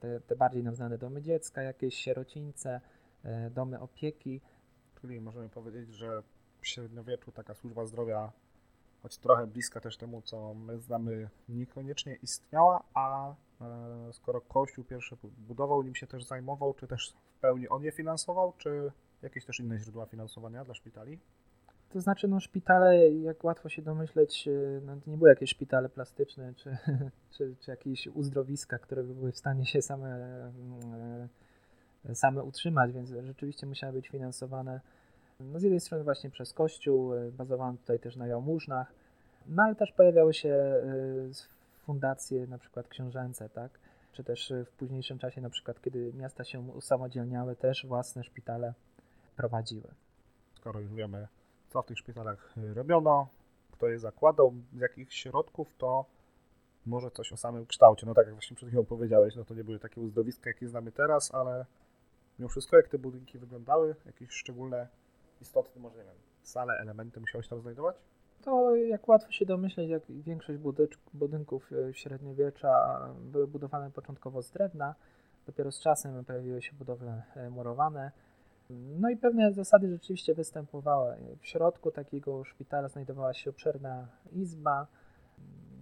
te, 0.00 0.20
te 0.20 0.36
bardziej 0.36 0.62
nam 0.62 0.74
znane 0.74 0.98
domy 0.98 1.22
dziecka, 1.22 1.62
jakieś 1.62 1.94
sierocińce, 1.94 2.80
e, 3.24 3.50
domy 3.50 3.80
opieki. 3.80 4.40
Czyli 5.00 5.20
możemy 5.20 5.48
powiedzieć, 5.48 5.94
że 5.94 6.22
w 6.60 6.66
średniowieczu 6.66 7.32
taka 7.32 7.54
służba 7.54 7.86
zdrowia, 7.86 8.32
choć 9.02 9.18
trochę 9.18 9.46
bliska 9.46 9.80
też 9.80 9.96
temu, 9.96 10.22
co 10.22 10.54
my 10.54 10.78
znamy, 10.78 11.28
niekoniecznie 11.48 12.14
istniała, 12.14 12.84
a 12.94 13.34
e, 13.60 14.12
skoro 14.12 14.40
Kościół 14.40 14.84
pierwszy 14.84 15.16
budował, 15.38 15.82
nim 15.82 15.94
się 15.94 16.06
też 16.06 16.24
zajmował, 16.24 16.74
czy 16.74 16.86
też 16.86 17.14
w 17.36 17.40
pełni 17.40 17.68
on 17.68 17.82
je 17.82 17.92
finansował, 17.92 18.52
czy 18.58 18.92
Jakieś 19.22 19.44
też 19.44 19.60
inne 19.60 19.78
źródła 19.78 20.06
finansowania 20.06 20.64
dla 20.64 20.74
szpitali? 20.74 21.18
To 21.90 22.00
znaczy, 22.00 22.28
no 22.28 22.40
szpitale, 22.40 23.10
jak 23.10 23.44
łatwo 23.44 23.68
się 23.68 23.82
domyśleć, 23.82 24.48
e, 24.48 24.80
no, 24.80 24.96
to 24.96 25.10
nie 25.10 25.16
były 25.16 25.30
jakieś 25.30 25.50
szpitale 25.50 25.88
plastyczne, 25.88 26.54
czy, 26.54 26.76
czy, 27.32 27.56
czy 27.60 27.70
jakieś 27.70 28.06
uzdrowiska, 28.06 28.78
które 28.78 29.02
by 29.02 29.14
były 29.14 29.32
w 29.32 29.38
stanie 29.38 29.66
się 29.66 29.82
same, 29.82 30.08
e, 32.04 32.14
same 32.14 32.42
utrzymać, 32.42 32.92
więc 32.92 33.10
rzeczywiście 33.20 33.66
musiały 33.66 33.92
być 33.92 34.08
finansowane 34.08 34.80
no 35.40 35.58
z 35.58 35.62
jednej 35.62 35.80
strony 35.80 36.04
właśnie 36.04 36.30
przez 36.30 36.52
Kościół, 36.52 37.10
bazowano 37.32 37.78
tutaj 37.78 37.98
też 37.98 38.16
na 38.16 38.26
jałmużnach, 38.26 38.92
no 39.46 39.62
ale 39.62 39.74
też 39.74 39.92
pojawiały 39.92 40.34
się 40.34 40.74
fundacje 41.84 42.46
na 42.46 42.58
przykład 42.58 42.88
książęce, 42.88 43.48
tak? 43.48 43.78
Czy 44.12 44.24
też 44.24 44.52
w 44.66 44.72
późniejszym 44.72 45.18
czasie, 45.18 45.40
na 45.40 45.50
przykład 45.50 45.82
kiedy 45.82 46.12
miasta 46.12 46.44
się 46.44 46.60
usamodzielniały, 46.60 47.56
też 47.56 47.86
własne 47.86 48.24
szpitale 48.24 48.74
prowadziły. 49.38 49.94
Skoro 50.54 50.80
już 50.80 50.94
wiemy, 50.94 51.28
co 51.68 51.82
w 51.82 51.86
tych 51.86 51.98
szpitalach 51.98 52.54
y, 52.58 52.74
robiono, 52.74 53.28
kto 53.72 53.88
je 53.88 53.98
zakładał, 53.98 54.54
z 54.72 54.80
jakich 54.80 55.14
środków, 55.14 55.74
to 55.78 56.04
może 56.86 57.10
coś 57.10 57.32
o 57.32 57.36
samym 57.36 57.66
kształcie. 57.66 58.06
No 58.06 58.14
tak 58.14 58.26
jak 58.26 58.34
właśnie 58.34 58.56
przed 58.56 58.68
chwilą 58.68 58.84
powiedziałeś, 58.84 59.36
no 59.36 59.44
to 59.44 59.54
nie 59.54 59.64
były 59.64 59.78
takie 59.78 60.00
uzdrowiska, 60.00 60.50
jakie 60.50 60.68
znamy 60.68 60.92
teraz, 60.92 61.34
ale 61.34 61.66
mimo 62.38 62.48
wszystko, 62.48 62.76
jak 62.76 62.88
te 62.88 62.98
budynki 62.98 63.38
wyglądały, 63.38 63.94
jakieś 64.06 64.30
szczególne, 64.30 64.88
istotne, 65.40 65.80
może 65.82 65.96
nie 65.96 66.04
wiem, 66.04 66.14
sale, 66.42 66.78
elementy 66.78 67.20
musiały 67.20 67.44
się 67.44 67.50
tam 67.50 67.60
znajdować? 67.60 67.96
To 68.42 68.76
jak 68.76 69.08
łatwo 69.08 69.32
się 69.32 69.46
domyśleć, 69.46 69.90
jak 69.90 70.02
większość 70.08 70.58
budynków 71.14 71.72
y, 71.72 71.94
średniowiecza 71.94 73.00
były 73.20 73.46
budowane 73.46 73.90
początkowo 73.90 74.42
z 74.42 74.50
drewna, 74.50 74.94
dopiero 75.46 75.72
z 75.72 75.80
czasem 75.80 76.24
pojawiły 76.24 76.62
się 76.62 76.72
budowle 76.72 77.22
y, 77.36 77.50
murowane. 77.50 78.12
No 78.70 79.10
i 79.10 79.16
pewne 79.16 79.52
zasady 79.52 79.88
rzeczywiście 79.88 80.34
występowały. 80.34 81.16
W 81.40 81.46
środku 81.46 81.90
takiego 81.90 82.44
szpitala 82.44 82.88
znajdowała 82.88 83.34
się 83.34 83.50
obszerna 83.50 84.08
izba, 84.32 84.86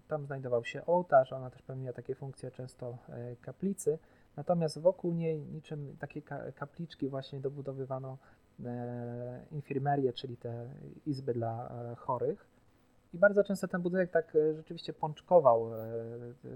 tam 0.09 0.27
znajdował 0.27 0.65
się 0.65 0.87
ołtarz, 0.87 1.33
ona 1.33 1.51
też 1.51 1.63
pełniła 1.63 1.93
takie 1.93 2.15
funkcje 2.15 2.51
często 2.51 2.99
e, 3.09 3.37
kaplicy, 3.37 3.99
natomiast 4.37 4.79
wokół 4.79 5.15
niej 5.15 5.41
niczym 5.41 5.97
takie 5.99 6.23
kapliczki 6.55 7.09
właśnie 7.09 7.41
dobudowywano 7.41 8.19
e, 8.65 9.47
infirmerię, 9.53 10.13
czyli 10.13 10.37
te 10.37 10.69
izby 11.07 11.35
dla 11.35 11.69
e, 11.69 11.95
chorych. 11.97 12.47
I 13.15 13.19
bardzo 13.19 13.45
często 13.45 13.69
ten 13.69 13.83
budynek 13.83 14.11
tak 14.11 14.37
rzeczywiście 14.57 14.93
pączkował, 14.93 15.71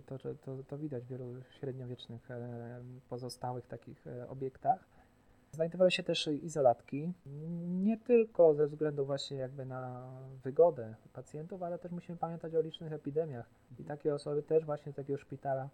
to, 0.07 0.19
to, 0.19 0.63
to 0.69 0.79
widać 0.79 1.05
w 1.05 1.09
wielu 1.09 1.35
średniowiecznych 1.61 2.29
pozostałych 3.09 3.67
takich 3.67 4.05
obiektach. 4.29 4.90
Znajdowały 5.53 5.91
się 5.91 6.03
też 6.03 6.27
izolatki, 6.27 7.13
nie 7.69 7.99
tylko 7.99 8.55
ze 8.55 8.67
względu 8.67 9.07
właśnie 9.07 9.37
jakby 9.37 9.67
na 9.67 10.11
wygodę 10.43 10.95
pacjentów, 11.13 11.63
ale 11.63 11.79
też 11.79 11.93
musimy 11.93 12.19
pamiętać 12.19 12.55
o 12.55 12.61
licznych 12.61 12.93
epidemiach. 12.93 13.51
I 13.79 13.85
takie 13.85 14.15
osoby 14.15 14.43
też 14.43 14.65
właśnie 14.65 14.93
do 14.93 14.97
takiego 14.97 15.19
szpitala 15.19 15.69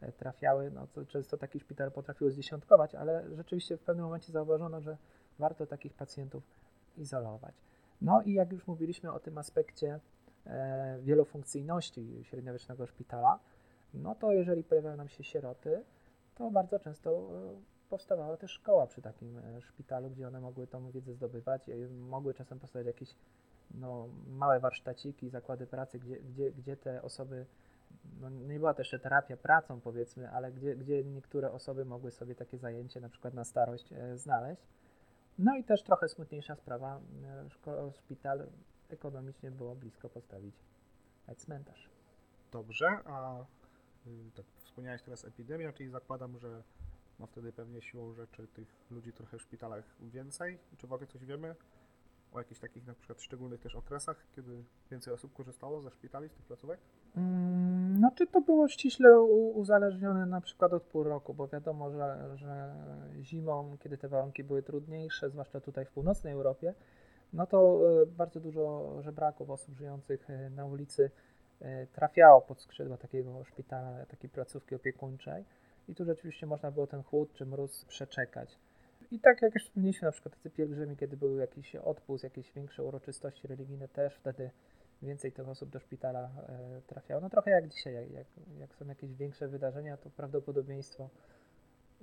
e, 0.00 0.12
trafiały, 0.12 0.70
no 0.70 0.86
co 0.86 1.06
często 1.06 1.36
taki 1.36 1.60
szpital 1.60 1.92
potrafiły 1.92 2.30
zdziesiątkować, 2.30 2.94
ale 2.94 3.24
rzeczywiście 3.36 3.76
w 3.76 3.80
pewnym 3.80 4.04
momencie 4.04 4.32
zauważono, 4.32 4.80
że 4.80 4.96
warto 5.38 5.66
takich 5.66 5.94
pacjentów 5.94 6.42
izolować. 6.96 7.54
No 8.00 8.22
i 8.22 8.32
jak 8.32 8.52
już 8.52 8.66
mówiliśmy 8.66 9.12
o 9.12 9.20
tym 9.20 9.38
aspekcie 9.38 10.00
e, 10.46 10.98
wielofunkcyjności 11.02 12.24
średniowiecznego 12.24 12.86
szpitala, 12.86 13.38
no 13.94 14.14
to 14.14 14.32
jeżeli 14.32 14.64
pojawiają 14.64 14.96
nam 14.96 15.08
się 15.08 15.24
sieroty, 15.24 15.84
to 16.34 16.50
bardzo 16.50 16.78
często 16.78 17.10
e, 17.10 17.77
powstawała 17.88 18.36
też 18.36 18.50
szkoła 18.50 18.86
przy 18.86 19.02
takim 19.02 19.38
e, 19.38 19.60
szpitalu, 19.60 20.10
gdzie 20.10 20.28
one 20.28 20.40
mogły 20.40 20.66
tą 20.66 20.90
wiedzę 20.90 21.14
zdobywać. 21.14 21.70
Mogły 21.90 22.34
czasem 22.34 22.58
powstać 22.58 22.86
jakieś 22.86 23.16
no, 23.70 24.08
małe 24.26 24.60
warsztaciki, 24.60 25.28
zakłady 25.28 25.66
pracy, 25.66 25.98
gdzie, 25.98 26.20
gdzie, 26.20 26.50
gdzie 26.52 26.76
te 26.76 27.02
osoby 27.02 27.46
no 28.20 28.30
nie 28.30 28.58
była 28.58 28.74
to 28.74 28.80
jeszcze 28.80 28.98
terapia 28.98 29.36
pracą 29.36 29.80
powiedzmy, 29.80 30.30
ale 30.30 30.52
gdzie, 30.52 30.76
gdzie 30.76 31.04
niektóre 31.04 31.52
osoby 31.52 31.84
mogły 31.84 32.10
sobie 32.10 32.34
takie 32.34 32.58
zajęcie 32.58 33.00
na 33.00 33.08
przykład 33.08 33.34
na 33.34 33.44
starość 33.44 33.92
e, 33.92 34.18
znaleźć. 34.18 34.62
No 35.38 35.56
i 35.56 35.64
też 35.64 35.82
trochę 35.82 36.08
smutniejsza 36.08 36.56
sprawa, 36.56 37.00
e, 37.66 37.90
szpital 37.92 38.46
ekonomicznie 38.88 39.50
było 39.50 39.74
blisko 39.74 40.08
postawić 40.08 40.54
cmentarz. 41.36 41.90
Dobrze, 42.52 42.88
a 43.04 43.44
y, 44.06 44.30
tak 44.36 44.44
wspomniałeś 44.64 45.02
teraz 45.02 45.24
epidemia, 45.24 45.72
czyli 45.72 45.90
zakładam, 45.90 46.38
że 46.38 46.62
no 47.18 47.26
wtedy 47.26 47.52
pewnie 47.52 47.82
siłą 47.82 48.14
rzeczy 48.14 48.48
tych 48.48 48.68
ludzi 48.90 49.12
trochę 49.12 49.38
w 49.38 49.42
szpitalach 49.42 49.84
więcej. 50.00 50.58
Czy 50.76 50.86
w 50.86 50.92
ogóle 50.92 51.06
coś 51.06 51.24
wiemy 51.24 51.54
o 52.32 52.38
jakichś 52.38 52.60
takich 52.60 52.86
na 52.86 52.94
przykład 52.94 53.22
szczególnych 53.22 53.60
też 53.60 53.74
okresach, 53.74 54.26
kiedy 54.36 54.64
więcej 54.90 55.14
osób 55.14 55.32
korzystało 55.32 55.80
ze 55.80 55.90
szpitali, 55.90 56.28
z 56.28 56.32
tych 56.32 56.46
placówek? 56.46 56.80
Mm, 57.16 58.00
no 58.00 58.10
czy 58.14 58.26
to 58.26 58.40
było 58.40 58.68
ściśle 58.68 59.20
uzależnione 59.54 60.26
na 60.26 60.40
przykład 60.40 60.72
od 60.72 60.82
pół 60.82 61.02
roku, 61.02 61.34
bo 61.34 61.48
wiadomo, 61.48 61.90
że, 61.90 62.36
że 62.36 62.74
zimą, 63.20 63.76
kiedy 63.80 63.98
te 63.98 64.08
warunki 64.08 64.44
były 64.44 64.62
trudniejsze, 64.62 65.30
zwłaszcza 65.30 65.60
tutaj 65.60 65.84
w 65.84 65.90
północnej 65.90 66.32
Europie, 66.32 66.74
no 67.32 67.46
to 67.46 67.80
e, 68.02 68.06
bardzo 68.06 68.40
dużo 68.40 68.94
żebraków, 69.02 69.50
osób 69.50 69.78
żyjących 69.78 70.30
e, 70.30 70.50
na 70.50 70.66
ulicy 70.66 71.10
e, 71.60 71.86
trafiało 71.86 72.40
pod 72.40 72.60
skrzydła 72.60 72.96
takiego 72.96 73.44
szpitala, 73.44 74.06
takiej 74.06 74.30
placówki 74.30 74.74
opiekuńczej 74.74 75.44
i 75.88 75.94
tu 75.94 76.04
rzeczywiście 76.04 76.46
można 76.46 76.70
było 76.70 76.86
ten 76.86 77.02
chłód 77.02 77.32
czy 77.32 77.46
mróz 77.46 77.84
przeczekać. 77.84 78.58
I 79.10 79.20
tak 79.20 79.42
jak 79.42 79.54
już 79.54 79.64
wspomnieliśmy, 79.64 80.06
na 80.06 80.12
przykład 80.12 80.34
tacy 80.34 80.50
pielgrzymi, 80.50 80.96
kiedy 80.96 81.16
był 81.16 81.38
jakiś 81.38 81.76
odpust, 81.76 82.24
jakieś 82.24 82.52
większe 82.52 82.84
uroczystości 82.84 83.48
religijne, 83.48 83.88
też 83.88 84.14
wtedy 84.14 84.50
więcej 85.02 85.32
tych 85.32 85.48
osób 85.48 85.70
do 85.70 85.80
szpitala 85.80 86.30
e, 86.48 86.80
trafiało. 86.86 87.20
No 87.20 87.30
trochę 87.30 87.50
jak 87.50 87.68
dzisiaj, 87.68 88.12
jak, 88.12 88.26
jak, 88.58 88.74
są 88.74 88.86
jakieś 88.86 89.14
większe 89.14 89.48
wydarzenia, 89.48 89.96
to 89.96 90.10
prawdopodobieństwo, 90.10 91.10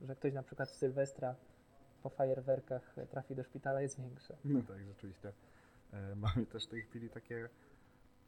że 0.02 0.16
ktoś 0.16 0.34
na 0.34 0.44
przykład 0.44 0.70
w 0.70 0.76
Sylwestra 0.76 1.36
po 2.04 2.10
fajerwerkach 2.10 2.96
trafi 3.10 3.36
do 3.36 3.44
szpitala 3.44 3.82
jest 3.82 4.02
większe. 4.02 4.36
No 4.46 4.62
tak, 4.68 4.78
rzeczywiście. 4.88 5.34
E, 5.94 6.16
mamy 6.16 6.46
też 6.46 6.66
w 6.66 6.70
tej 6.70 6.82
chwili 6.82 7.10
takie 7.10 7.50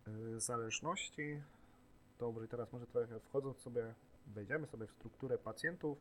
e, 0.07 0.39
zależności. 0.39 1.41
Dobrze, 2.19 2.47
teraz 2.47 2.73
może 2.73 2.87
trochę 2.87 3.19
wchodząc 3.19 3.57
sobie, 3.57 3.93
wejdziemy 4.27 4.67
sobie 4.67 4.87
w 4.87 4.91
strukturę 4.91 5.37
pacjentów. 5.37 5.97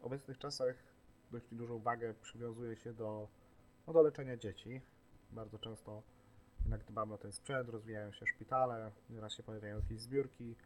W 0.00 0.04
obecnych 0.04 0.38
czasach 0.38 0.76
dość 1.30 1.54
dużą 1.54 1.78
wagę 1.78 2.14
przywiązuje 2.14 2.76
się 2.76 2.92
do, 2.92 3.28
no, 3.86 3.92
do 3.92 4.02
leczenia 4.02 4.36
dzieci. 4.36 4.80
Bardzo 5.30 5.58
często 5.58 6.02
jednak 6.60 6.84
dbamy 6.84 7.14
o 7.14 7.18
ten 7.18 7.32
sprzęt, 7.32 7.68
rozwijają 7.68 8.12
się 8.12 8.26
szpitale, 8.26 8.92
nieraz 9.10 9.32
się 9.32 9.42
pojawiają 9.42 9.76
jakieś 9.76 10.00
zbiórki 10.00 10.56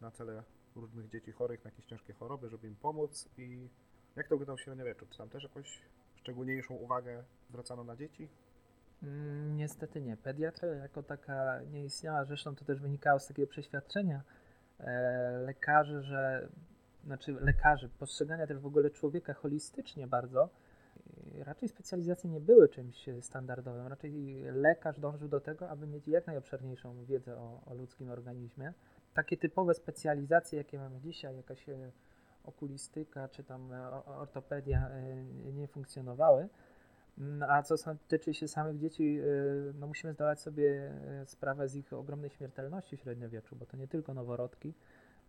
na 0.00 0.10
cele 0.10 0.42
różnych 0.76 1.08
dzieci 1.08 1.32
chorych 1.32 1.64
na 1.64 1.70
jakieś 1.70 1.84
ciężkie 1.84 2.12
choroby, 2.12 2.48
żeby 2.48 2.68
im 2.68 2.76
pomóc. 2.76 3.28
I 3.38 3.68
jak 4.16 4.28
to 4.28 4.34
wyglądało 4.34 4.56
w 4.56 4.60
średniowieczu? 4.60 5.06
Czy 5.06 5.18
tam 5.18 5.28
też 5.28 5.42
jakąś 5.42 5.82
szczególniejszą 6.16 6.74
uwagę 6.74 7.24
zwracano 7.48 7.84
na 7.84 7.96
dzieci? 7.96 8.28
Mm, 9.02 9.56
niestety 9.56 10.00
nie. 10.00 10.16
Pediatria 10.16 10.74
jako 10.74 11.02
taka 11.02 11.62
nie 11.62 11.84
istniała. 11.84 12.24
Zresztą 12.24 12.56
to 12.56 12.64
też 12.64 12.80
wynikało 12.80 13.20
z 13.20 13.26
takiego 13.26 13.48
przeświadczenia 13.48 14.22
lekarzy, 15.44 16.02
że 16.02 16.48
znaczy 17.04 17.32
lekarzy, 17.32 17.88
postrzegania 17.88 18.46
też 18.46 18.58
w 18.58 18.66
ogóle 18.66 18.90
człowieka 18.90 19.34
holistycznie 19.34 20.06
bardzo, 20.06 20.50
raczej 21.38 21.68
specjalizacje 21.68 22.30
nie 22.30 22.40
były 22.40 22.68
czymś 22.68 23.08
standardowym. 23.20 23.86
Raczej 23.86 24.42
lekarz 24.52 25.00
dążył 25.00 25.28
do 25.28 25.40
tego, 25.40 25.68
aby 25.70 25.86
mieć 25.86 26.08
jak 26.08 26.26
najobszerniejszą 26.26 27.04
wiedzę 27.04 27.36
o, 27.36 27.60
o 27.66 27.74
ludzkim 27.74 28.10
organizmie. 28.10 28.72
Takie 29.14 29.36
typowe 29.36 29.74
specjalizacje, 29.74 30.58
jakie 30.58 30.78
mamy 30.78 31.00
dzisiaj, 31.00 31.36
jakaś 31.36 31.68
e, 31.68 31.92
okulistyka 32.44 33.28
czy 33.28 33.44
tam 33.44 33.72
e, 33.72 33.90
ortopedia 34.04 34.88
e, 34.88 35.52
nie 35.52 35.68
funkcjonowały. 35.68 36.48
Mm, 37.18 37.50
a 37.50 37.62
co 37.62 37.74
tyczy 38.08 38.34
się 38.34 38.48
samych 38.48 38.78
dzieci, 38.78 39.18
no 39.74 39.86
musimy 39.86 40.12
zdawać 40.12 40.40
sobie 40.40 40.92
sprawę 41.24 41.68
z 41.68 41.76
ich 41.76 41.92
ogromnej 41.92 42.30
śmiertelności 42.30 42.96
w 42.96 43.00
średniowieczu, 43.00 43.56
bo 43.56 43.66
to 43.66 43.76
nie 43.76 43.88
tylko 43.88 44.14
noworodki, 44.14 44.74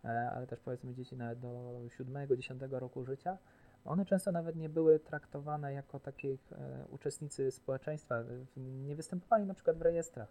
E, 0.06 0.30
ale 0.30 0.46
też 0.46 0.60
powiedzmy 0.60 0.94
dzieci 0.94 1.16
nawet 1.16 1.38
do 1.38 1.80
7-10 1.98 2.78
roku 2.78 3.04
życia, 3.04 3.38
one 3.84 4.04
często 4.04 4.32
nawet 4.32 4.56
nie 4.56 4.68
były 4.68 5.00
traktowane 5.00 5.72
jako 5.72 6.00
takich 6.00 6.52
e, 6.52 6.86
uczestnicy 6.90 7.50
społeczeństwa, 7.50 8.24
nie 8.56 8.96
występowali 8.96 9.46
na 9.46 9.54
przykład 9.54 9.78
w 9.78 9.82
rejestrach 9.82 10.28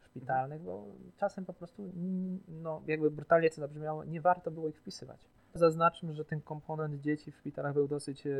szpitalnych, 0.00 0.62
bo 0.62 0.86
czasem 1.16 1.44
po 1.44 1.52
prostu, 1.52 1.92
no 2.48 2.82
jakby 2.86 3.10
brutalnie 3.10 3.50
to 3.50 3.60
zabrzmiało, 3.60 4.04
nie 4.04 4.20
warto 4.20 4.50
było 4.50 4.68
ich 4.68 4.78
wpisywać. 4.78 5.20
Zaznaczmy, 5.54 6.14
że 6.14 6.24
ten 6.24 6.40
komponent 6.40 7.00
dzieci 7.00 7.32
w 7.32 7.36
szpitalach 7.36 7.74
był 7.74 7.88
dosyć 7.88 8.26
e, 8.26 8.30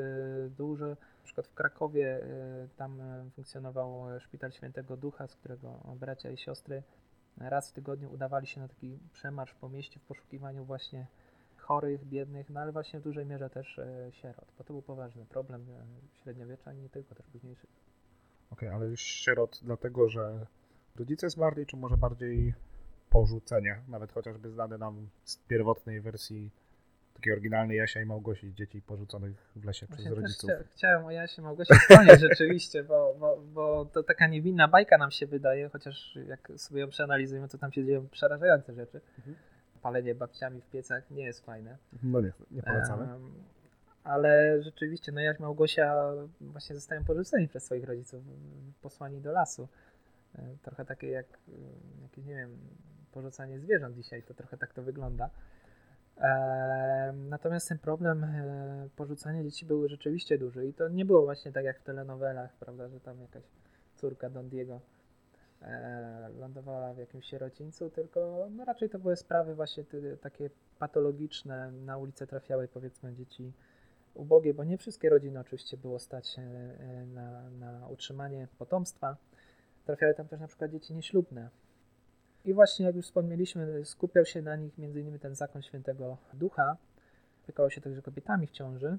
duży. 0.56 0.88
Na 0.88 1.24
przykład 1.24 1.46
w 1.46 1.54
Krakowie 1.54 2.20
tam 2.76 3.02
funkcjonował 3.34 4.20
szpital 4.20 4.52
Świętego 4.52 4.96
Ducha, 4.96 5.28
z 5.28 5.36
którego 5.36 5.96
bracia 6.00 6.30
i 6.30 6.38
siostry 6.38 6.82
raz 7.40 7.70
w 7.70 7.72
tygodniu 7.72 8.12
udawali 8.12 8.46
się 8.46 8.60
na 8.60 8.68
taki 8.68 8.98
przemarsz 9.12 9.54
po 9.54 9.68
mieście 9.68 10.00
w 10.00 10.02
poszukiwaniu 10.02 10.64
właśnie 10.64 11.06
chorych, 11.56 12.04
biednych, 12.04 12.50
no 12.50 12.60
ale 12.60 12.72
właśnie 12.72 13.00
w 13.00 13.02
dużej 13.02 13.26
mierze 13.26 13.50
też 13.50 13.78
e, 13.78 14.12
sierot, 14.12 14.52
bo 14.58 14.64
to 14.64 14.72
był 14.72 14.82
poważny 14.82 15.26
problem 15.26 15.66
e, 15.70 16.18
średniowiecza 16.22 16.72
i 16.72 16.78
nie 16.78 16.88
tylko, 16.88 17.14
też 17.14 17.26
późniejszych. 17.26 17.70
Okej, 18.50 18.68
okay, 18.68 18.80
ale 18.80 18.96
sierot 18.96 19.60
dlatego, 19.62 20.08
że 20.08 20.46
rodzice 20.96 21.30
zmarli, 21.30 21.66
czy 21.66 21.76
może 21.76 21.96
bardziej 21.96 22.54
porzucenie, 23.10 23.82
nawet 23.88 24.12
chociażby 24.12 24.50
znane 24.50 24.78
nam 24.78 25.08
z 25.24 25.36
pierwotnej 25.36 26.00
wersji 26.00 26.50
takiej 27.18 27.32
oryginalnej 27.32 27.76
Jasia 27.76 28.00
i 28.00 28.06
Małgosi, 28.06 28.54
dzieci 28.54 28.82
porzuconych 28.82 29.36
w 29.56 29.64
lesie 29.64 29.86
Właśnie 29.86 30.04
przez 30.04 30.18
rodziców. 30.18 30.50
Chcia, 30.50 30.64
chciałem 30.76 31.04
o 31.04 31.10
Jasie 31.10 31.42
i 31.42 31.44
Małgosi 31.44 31.74
wspomnieć 31.74 32.20
rzeczywiście, 32.30 32.84
bo, 32.84 33.14
bo, 33.20 33.42
bo 33.54 33.84
to 33.84 34.02
taka 34.02 34.26
niewinna 34.26 34.68
bajka 34.68 34.98
nam 34.98 35.10
się 35.10 35.26
wydaje, 35.26 35.68
chociaż 35.68 36.18
jak 36.26 36.52
sobie 36.56 36.80
ją 36.80 36.88
przeanalizujemy, 36.88 37.48
to 37.48 37.58
tam 37.58 37.72
się 37.72 37.84
dzieją 37.84 38.08
przerażające 38.08 38.74
rzeczy. 38.74 39.00
Mhm. 39.18 39.36
Palenie 39.82 40.14
babciami 40.14 40.60
w 40.60 40.70
piecach 40.70 41.10
nie 41.10 41.24
jest 41.24 41.46
fajne. 41.46 41.78
No 42.02 42.20
nie, 42.20 42.32
nie 42.50 42.62
polecamy. 42.62 43.12
Um, 43.12 43.32
ale 44.04 44.62
rzeczywiście, 44.62 45.12
no 45.12 45.20
Jaś 45.20 45.38
Małgosia 45.38 46.12
właśnie 46.40 46.76
zostają 46.76 47.04
porzuceni 47.04 47.48
przez 47.48 47.64
swoich 47.64 47.84
rodziców, 47.84 48.24
posłani 48.82 49.20
do 49.20 49.32
lasu. 49.32 49.68
E, 50.34 50.56
trochę 50.62 50.84
takie 50.84 51.10
jak 51.10 51.26
jakieś, 52.02 52.24
nie 52.24 52.34
wiem, 52.34 52.58
porzucanie 53.12 53.58
zwierząt 53.58 53.96
dzisiaj, 53.96 54.22
to 54.22 54.34
trochę 54.34 54.56
tak 54.58 54.72
to 54.72 54.82
wygląda. 54.82 55.30
Natomiast 57.14 57.68
ten 57.68 57.78
problem 57.78 58.24
e, 58.24 58.88
porzucania 58.96 59.42
dzieci 59.42 59.66
był 59.66 59.88
rzeczywiście 59.88 60.38
duży 60.38 60.66
i 60.66 60.74
to 60.74 60.88
nie 60.88 61.04
było 61.04 61.22
właśnie 61.22 61.52
tak 61.52 61.64
jak 61.64 61.78
w 61.78 61.82
telenowelach, 61.82 62.56
prawda, 62.56 62.88
że 62.88 63.00
tam 63.00 63.20
jakaś 63.20 63.42
córka 63.96 64.30
Don 64.30 64.48
Diego 64.48 64.80
e, 65.62 66.28
lądowała 66.40 66.94
w 66.94 66.98
jakimś 66.98 67.26
sierocińcu, 67.26 67.90
tylko 67.90 68.48
no 68.50 68.64
raczej 68.64 68.90
to 68.90 68.98
były 68.98 69.16
sprawy 69.16 69.54
właśnie 69.54 69.84
takie 70.20 70.50
patologiczne. 70.78 71.72
Na 71.72 71.96
ulicę 71.96 72.26
trafiały 72.26 72.68
powiedzmy 72.68 73.14
dzieci 73.14 73.52
ubogie, 74.14 74.54
bo 74.54 74.64
nie 74.64 74.78
wszystkie 74.78 75.10
rodziny 75.10 75.40
oczywiście 75.40 75.76
było 75.76 75.98
stać 75.98 76.38
e, 76.38 77.06
na, 77.06 77.50
na 77.50 77.88
utrzymanie 77.88 78.48
potomstwa. 78.58 79.16
Trafiały 79.84 80.14
tam 80.14 80.28
też 80.28 80.40
na 80.40 80.46
przykład 80.46 80.70
dzieci 80.70 80.94
nieślubne, 80.94 81.48
i 82.44 82.54
właśnie, 82.54 82.86
jak 82.86 82.96
już 82.96 83.06
wspomnieliśmy, 83.06 83.84
skupiał 83.84 84.24
się 84.24 84.42
na 84.42 84.56
nich 84.56 84.72
m.in. 84.78 85.18
ten 85.18 85.34
zakon 85.34 85.62
świętego 85.62 86.16
ducha. 86.34 86.76
Opiekał 87.44 87.70
się 87.70 87.80
także 87.80 88.02
kobietami 88.02 88.46
w 88.46 88.50
ciąży. 88.50 88.98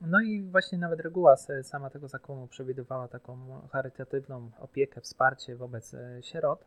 No 0.00 0.20
i 0.20 0.42
właśnie 0.42 0.78
nawet 0.78 1.00
reguła 1.00 1.36
sama 1.62 1.90
tego 1.90 2.08
zakonu 2.08 2.46
przewidywała 2.46 3.08
taką 3.08 3.38
charytatywną 3.72 4.50
opiekę, 4.60 5.00
wsparcie 5.00 5.56
wobec 5.56 5.94
e, 5.94 6.22
sierot. 6.22 6.64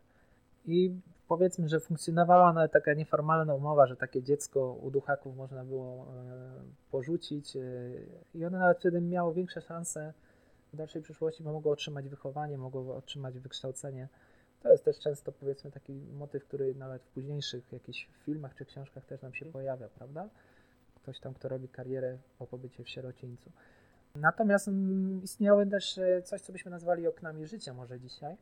I 0.66 1.00
powiedzmy, 1.28 1.68
że 1.68 1.80
funkcjonowała 1.80 2.52
nawet 2.52 2.72
taka 2.72 2.94
nieformalna 2.94 3.54
umowa, 3.54 3.86
że 3.86 3.96
takie 3.96 4.22
dziecko 4.22 4.72
u 4.72 4.90
duchaków 4.90 5.36
można 5.36 5.64
było 5.64 6.06
e, 6.06 6.52
porzucić 6.90 7.56
e, 7.56 7.60
i 8.34 8.44
one 8.44 8.58
nawet 8.58 8.78
wtedy 8.78 9.00
miało 9.00 9.34
większe 9.34 9.60
szanse 9.60 10.12
w 10.72 10.76
dalszej 10.76 11.02
przyszłości, 11.02 11.42
bo 11.42 11.52
mogło 11.52 11.72
otrzymać 11.72 12.08
wychowanie, 12.08 12.58
mogło 12.58 12.96
otrzymać 12.96 13.38
wykształcenie. 13.38 14.08
To 14.66 14.72
jest 14.72 14.84
też 14.84 14.98
często 14.98 15.32
powiedzmy 15.32 15.70
taki 15.70 15.92
motyw, 15.92 16.44
który 16.44 16.74
nawet 16.74 17.02
w 17.02 17.08
późniejszych 17.08 17.72
jakichś 17.72 18.08
filmach 18.24 18.54
czy 18.54 18.64
książkach 18.64 19.04
też 19.04 19.22
nam 19.22 19.34
się 19.34 19.46
mhm. 19.46 19.52
pojawia, 19.52 19.88
prawda? 19.88 20.28
Ktoś 20.94 21.20
tam, 21.20 21.34
kto 21.34 21.48
robi 21.48 21.68
karierę 21.68 22.18
po 22.38 22.46
pobycie 22.46 22.84
w 22.84 22.88
sierocińcu. 22.88 23.50
Natomiast 24.14 24.68
mm, 24.68 25.22
istniały 25.22 25.66
też 25.66 25.98
e, 25.98 26.22
coś, 26.22 26.40
co 26.40 26.52
byśmy 26.52 26.70
nazwali 26.70 27.06
oknami 27.06 27.46
życia 27.46 27.74
może 27.74 28.00
dzisiaj. 28.00 28.36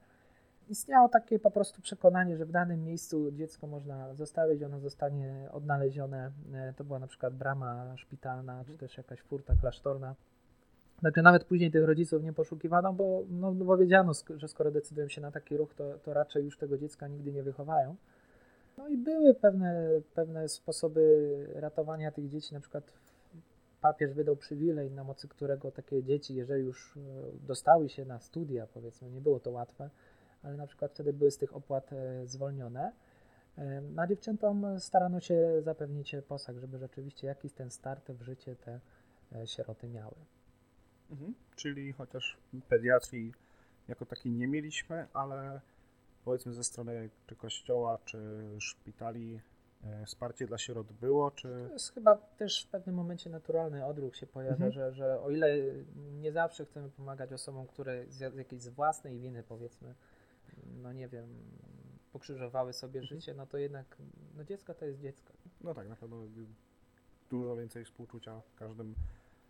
Istniało 0.68 1.08
takie 1.08 1.38
po 1.38 1.50
prostu 1.50 1.82
przekonanie, 1.82 2.36
że 2.36 2.46
w 2.46 2.50
danym 2.50 2.84
miejscu 2.84 3.32
dziecko 3.32 3.66
można 3.66 4.14
zostawić, 4.14 4.62
ono 4.62 4.80
zostanie 4.80 5.48
odnalezione. 5.52 6.32
E, 6.54 6.72
to 6.76 6.84
była 6.84 6.98
na 6.98 7.06
przykład 7.06 7.34
brama 7.34 7.96
szpitalna, 7.96 8.64
czy 8.64 8.72
mhm. 8.72 8.78
też 8.78 8.96
jakaś 8.96 9.20
furta 9.20 9.54
klasztorna 9.60 10.14
Także 11.04 11.22
nawet 11.22 11.44
później 11.44 11.70
tych 11.70 11.84
rodziców 11.84 12.22
nie 12.22 12.32
poszukiwano, 12.32 12.92
bo, 12.92 13.22
no, 13.30 13.52
bo 13.52 13.76
wiedziano, 13.76 14.12
że 14.36 14.48
skoro 14.48 14.70
decydują 14.70 15.08
się 15.08 15.20
na 15.20 15.30
taki 15.30 15.56
ruch, 15.56 15.74
to, 15.74 15.98
to 15.98 16.14
raczej 16.14 16.44
już 16.44 16.58
tego 16.58 16.78
dziecka 16.78 17.08
nigdy 17.08 17.32
nie 17.32 17.42
wychowają. 17.42 17.96
No 18.78 18.88
i 18.88 18.96
były 18.96 19.34
pewne, 19.34 19.88
pewne 20.14 20.48
sposoby 20.48 21.46
ratowania 21.54 22.10
tych 22.10 22.28
dzieci, 22.28 22.54
na 22.54 22.60
przykład 22.60 22.92
papież 23.80 24.14
wydał 24.14 24.36
przywilej, 24.36 24.90
na 24.90 25.04
mocy 25.04 25.28
którego 25.28 25.70
takie 25.70 26.02
dzieci, 26.02 26.34
jeżeli 26.34 26.64
już 26.64 26.96
e, 26.96 27.00
dostały 27.46 27.88
się 27.88 28.04
na 28.04 28.20
studia, 28.20 28.66
powiedzmy, 28.74 29.10
nie 29.10 29.20
było 29.20 29.40
to 29.40 29.50
łatwe, 29.50 29.90
ale 30.42 30.56
na 30.56 30.66
przykład 30.66 30.92
wtedy 30.92 31.12
były 31.12 31.30
z 31.30 31.38
tych 31.38 31.56
opłat 31.56 31.92
e, 31.92 32.26
zwolnione. 32.26 32.92
E, 33.58 33.80
Na 33.80 34.06
dziewczętom 34.06 34.80
starano 34.80 35.20
się 35.20 35.62
zapewnić 35.62 36.16
posag, 36.28 36.58
żeby 36.58 36.78
rzeczywiście 36.78 37.26
jakiś 37.26 37.52
ten 37.52 37.70
start 37.70 38.10
w 38.10 38.22
życie 38.22 38.56
te 38.56 38.80
sieroty 39.46 39.88
miały. 39.88 40.14
Mhm. 41.10 41.34
Czyli 41.56 41.92
chociaż 41.92 42.36
pediatrii 42.68 43.32
jako 43.88 44.06
takiej 44.06 44.32
nie 44.32 44.48
mieliśmy, 44.48 45.06
ale 45.12 45.60
powiedzmy 46.24 46.52
ze 46.52 46.64
strony 46.64 47.10
czy 47.26 47.36
kościoła, 47.36 47.98
czy 48.04 48.18
szpitali 48.58 49.40
e, 49.84 50.06
wsparcie 50.06 50.46
dla 50.46 50.58
sierot 50.58 50.92
było, 50.92 51.30
czy... 51.30 51.48
To 51.68 51.72
jest 51.72 51.94
chyba 51.94 52.16
też 52.16 52.64
w 52.64 52.68
pewnym 52.68 52.94
momencie 52.96 53.30
naturalny 53.30 53.86
odruch 53.86 54.16
się 54.16 54.26
pojawia, 54.26 54.66
Mhm. 54.66 54.72
że, 54.72 54.92
że 54.92 55.20
o 55.20 55.30
ile 55.30 55.56
nie 55.96 56.32
zawsze 56.32 56.64
chcemy 56.64 56.90
pomagać 56.90 57.32
osobom, 57.32 57.66
które 57.66 58.04
z 58.08 58.20
jakiejś 58.36 58.62
z 58.62 58.68
własnej 58.68 59.18
winy, 59.18 59.42
powiedzmy, 59.42 59.94
no 60.82 60.92
nie 60.92 61.08
wiem, 61.08 61.28
pokrzyżowały 62.12 62.72
sobie 62.72 63.00
Mhm. 63.00 63.20
życie, 63.20 63.34
no 63.34 63.46
to 63.46 63.58
jednak 63.58 63.96
no 64.36 64.44
dziecko 64.44 64.74
to 64.74 64.84
jest 64.84 65.00
dziecko. 65.00 65.32
No 65.60 65.74
tak, 65.74 65.88
na 65.88 65.96
pewno 65.96 66.16
dużo 67.30 67.56
więcej 67.56 67.84
współczucia 67.84 68.40
każdym 68.56 68.94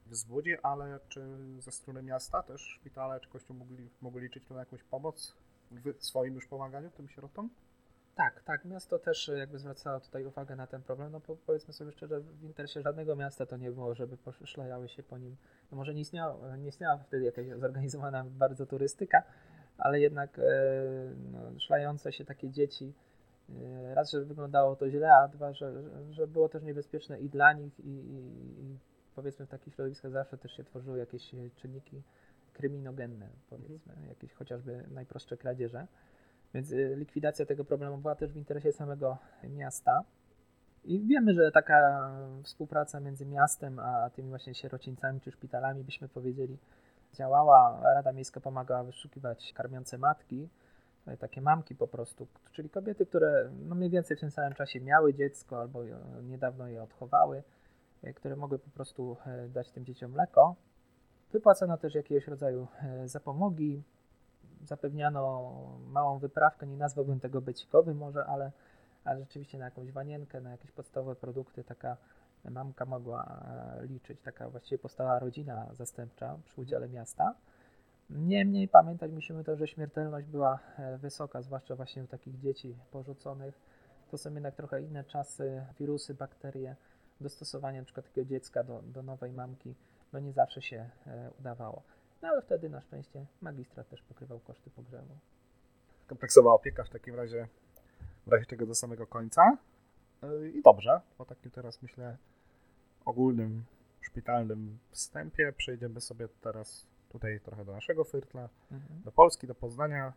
wzbudzi, 0.07 0.57
ale 0.63 1.01
czy 1.09 1.23
ze 1.59 1.73
strony 1.73 2.03
miasta 2.03 2.43
też 2.43 2.61
szpitale 2.61 3.21
czy 3.21 3.29
kościół 3.29 3.57
mogli, 3.57 3.91
mogli 4.01 4.21
liczyć 4.23 4.49
na 4.51 4.59
jakąś 4.59 4.83
pomoc 4.83 5.37
w 5.71 6.05
swoim 6.05 6.35
już 6.35 6.47
pomaganiu 6.47 6.91
tym 6.91 7.09
sierotom? 7.09 7.51
Tak, 8.15 8.43
tak, 8.43 8.65
miasto 8.65 8.99
też 8.99 9.31
jakby 9.37 9.59
zwracało 9.59 10.01
tutaj 10.01 10.25
uwagę 10.25 10.57
na 10.57 10.67
ten 10.67 10.83
problem, 10.83 11.13
no 11.13 11.21
powiedzmy 11.47 11.75
sobie 11.75 11.93
szczerze, 11.93 12.21
w 12.21 12.45
interesie 12.45 12.83
żadnego 12.83 13.17
miasta 13.17 13.47
to 13.47 13.57
nie 13.57 13.71
było, 13.71 13.95
żeby 13.95 14.17
poszlajały 14.17 14.89
się 14.89 15.03
po 15.03 15.19
nim, 15.19 15.37
no 15.71 15.77
może 15.77 15.95
nie 15.95 16.01
istniała, 16.01 16.57
nie 16.57 16.69
istniała 16.69 16.97
wtedy 16.97 17.25
jakaś 17.25 17.47
zorganizowana 17.49 18.25
bardzo 18.45 18.67
turystyka, 18.67 19.23
ale 19.79 20.01
jednak 20.01 20.39
e, 20.39 20.43
no, 21.33 21.61
szlające 21.61 22.13
się 22.13 22.25
takie 22.25 22.51
dzieci, 22.51 22.93
e, 23.51 23.95
raz, 23.95 24.11
że 24.11 24.25
wyglądało 24.25 24.77
to 24.77 24.91
źle, 24.91 25.13
a 25.17 25.29
dwa, 25.29 25.53
że, 25.53 25.83
że- 26.11 26.27
było 26.27 26.49
też 26.49 26.63
niebezpieczne 26.63 27.21
i 27.21 27.29
dla 27.29 27.53
nich 27.53 27.81
i, 27.81 27.91
i 27.91 28.79
powiedzmy 29.15 29.47
w 29.47 29.49
takich 29.49 29.75
środowiskach 29.75 30.13
zawsze 30.13 30.39
też 30.39 30.53
się 30.53 30.65
tworzyły 30.65 30.99
jakieś 30.99 31.35
e, 31.35 31.51
czynniki 31.57 32.03
kryminogenne, 32.53 33.29
powiedzmy, 33.51 33.95
jakieś 34.09 34.33
chociażby 34.33 34.85
najprostsze 34.91 35.37
kradzieże. 35.37 35.87
Więc 36.55 36.73
y, 36.73 36.97
likwidacja 36.97 37.47
tego 37.47 37.65
problemu 37.65 37.99
była 37.99 38.15
też 38.15 38.33
w 38.33 38.37
interesie 38.37 38.73
samego 38.73 39.19
miasta. 39.43 40.05
I 40.85 41.01
wiemy, 41.01 41.35
że 41.35 41.53
taka 41.53 42.11
współpraca 42.43 43.01
między 43.01 43.27
miastem 43.27 43.79
a 43.79 44.11
tymi 44.11 44.29
właśnie 44.29 44.55
sierocińcami 44.55 45.21
czy 45.21 45.31
szpitalami, 45.31 45.85
byśmy 45.85 46.09
powiedzieli, 46.09 46.59
działała. 47.15 47.81
Rada 47.83 48.13
Miejska 48.13 48.41
pomagała 48.41 48.85
wyszukiwać 48.85 49.53
karmiące 49.53 49.99
matki, 49.99 50.49
e, 51.07 51.17
takie 51.17 51.41
mamki 51.41 51.75
po 51.75 51.89
prostu, 51.89 52.27
czyli 52.53 52.71
kobiety, 52.71 53.07
które 53.07 53.51
no 53.69 53.75
mniej 53.75 53.91
więcej 53.91 54.17
w 54.17 54.21
tym 54.21 54.31
samym 54.31 54.55
czasie 54.55 54.81
miały 54.81 55.15
dziecko 55.15 55.61
albo 55.61 55.83
niedawno 56.23 56.69
je 56.69 56.83
odchowały, 56.83 57.39
e, 57.39 57.43
które 58.13 58.37
mogły 58.37 58.59
po 58.59 58.71
prostu 58.71 59.17
e, 59.27 59.49
dać 59.49 59.71
tym 59.71 59.85
dzieciom 59.85 60.11
mleko. 60.11 60.57
Wypłacano 61.33 61.79
też 61.79 61.95
jakiegoś 61.95 62.27
rodzaju 62.27 62.67
e, 62.83 63.09
zapomogi, 63.09 63.83
zapewniano 64.65 65.53
małą 65.87 66.19
wyprawkę, 66.19 66.67
nie 66.67 66.77
nazwałbym 66.77 67.21
tego 67.21 67.41
becikowy 67.41 67.95
może, 67.95 68.27
ale, 68.27 68.53
ale 69.05 69.21
rzeczywiście 69.21 69.59
na 69.59 69.65
jakąś 69.65 69.93
wanienkę, 69.93 70.41
na 70.41 70.51
jakieś 70.51 70.71
podstawowe 70.71 71.17
produkty 71.17 71.65
taka 71.65 71.97
mamka 72.51 72.85
mogła 72.85 73.43
e, 73.81 73.87
liczyć, 73.87 74.21
taka 74.21 74.51
właściwie 74.51 74.79
powstała 74.79 75.19
rodzina 75.19 75.67
zastępcza 75.73 76.39
przy 76.45 76.61
udziale 76.61 76.89
miasta. 76.89 77.35
Niemniej 78.11 78.69
pamiętać 78.69 79.13
musimy 79.13 79.45
to, 79.45 79.57
że 79.57 79.67
śmiertelność 79.67 80.27
była 80.27 80.59
e, 80.79 80.99
wysoka, 80.99 81.43
zwłaszcza 81.43 81.77
właśnie 81.77 82.05
u 82.05 82.07
takich 82.07 82.39
dzieci 82.39 82.77
porzuconych. 82.91 83.61
To 84.11 84.19
są 84.19 84.35
jednak 84.35 84.55
trochę 84.55 84.83
inne 84.83 85.05
czasy, 85.05 85.67
wirusy, 85.79 86.15
bakterie, 86.15 86.77
dostosowanie 87.25 87.79
na 87.79 87.85
przykład 87.85 88.07
takiego 88.07 88.29
dziecka 88.29 88.65
do, 88.65 88.83
do 88.83 89.03
nowej 89.03 89.33
mamki, 89.33 89.75
no 90.13 90.21
nie 90.21 90.33
zawsze 90.33 90.63
się 90.63 90.91
e, 91.07 91.31
udawało. 91.41 91.83
No 92.23 92.29
ale 92.29 92.43
wtedy 92.43 92.69
na 92.69 92.81
szczęście 92.81 93.27
magistrat 93.41 93.89
też 93.89 94.03
pokrywał 94.03 94.41
koszty 94.41 94.71
pogrzebu. 94.71 95.19
Kompleksowa 96.07 96.53
opieka 96.53 96.85
w 96.85 96.91
takim 96.91 97.15
razie, 97.15 97.49
w 98.27 98.33
razie 98.33 98.47
czego 98.47 98.67
do 98.67 98.75
samego 98.75 99.07
końca. 99.07 99.59
Yy, 100.23 100.51
I 100.51 100.63
dobrze, 100.63 101.01
po 101.19 101.25
takim 101.25 101.51
teraz 101.51 101.83
myślę 101.83 102.17
ogólnym, 103.05 103.65
szpitalnym 104.01 104.79
wstępie 104.91 105.53
przejdziemy 105.53 106.01
sobie 106.01 106.29
teraz 106.41 106.87
tutaj 107.09 107.41
trochę 107.41 107.65
do 107.65 107.73
naszego 107.73 108.05
fyrtla, 108.05 108.49
Mhm. 108.73 109.03
do 109.03 109.13
Polski, 109.13 109.47
do 109.47 109.55
Poznania. 109.55 110.13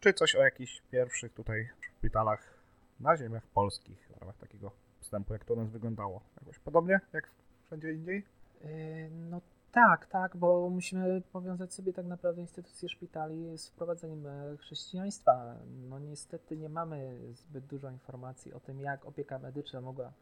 Czy 0.00 0.12
coś 0.12 0.34
o 0.34 0.42
jakichś 0.42 0.82
pierwszych 0.90 1.32
tutaj 1.34 1.68
szpitalach 1.80 2.54
na 3.00 3.16
ziemiach 3.16 3.46
polskich 3.46 4.08
w 4.16 4.20
ramach 4.20 4.36
takiego 4.36 4.70
wstępu, 5.06 5.32
jak 5.32 5.44
to 5.44 5.54
u 5.54 5.56
nas 5.56 5.70
wyglądało? 5.70 6.20
Jakoś 6.40 6.58
podobnie 6.58 7.00
jak 7.12 7.30
wszędzie 7.66 7.92
indziej? 7.92 8.24
Yy, 8.64 9.10
No 9.30 9.40
tak, 9.72 10.06
tak, 10.06 10.36
bo 10.36 10.70
musimy 10.70 11.22
powiązać 11.32 11.74
sobie 11.74 11.92
tak 11.92 12.06
naprawdę 12.06 12.40
instytucje 12.40 12.88
szpitali 12.88 13.58
z 13.58 13.68
wprowadzeniem 13.68 14.26
e, 14.26 14.56
chrześcijaństwa. 14.56 15.54
No 15.88 15.98
niestety 15.98 16.56
nie 16.56 16.68
mamy 16.68 17.18
zbyt 17.32 17.66
dużo 17.66 17.90
informacji 17.90 18.52
o 18.54 18.60
tym, 18.60 18.80
jak 18.80 19.06
opieka 19.06 19.38
medyczna 19.38 19.80
mogła 19.80 20.12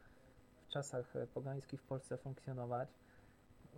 w 0.69 0.73
czasach 0.73 1.17
e, 1.17 1.27
pogańskich 1.27 1.81
w 1.81 1.85
Polsce 1.85 2.19
funkcjonować. 2.19 2.89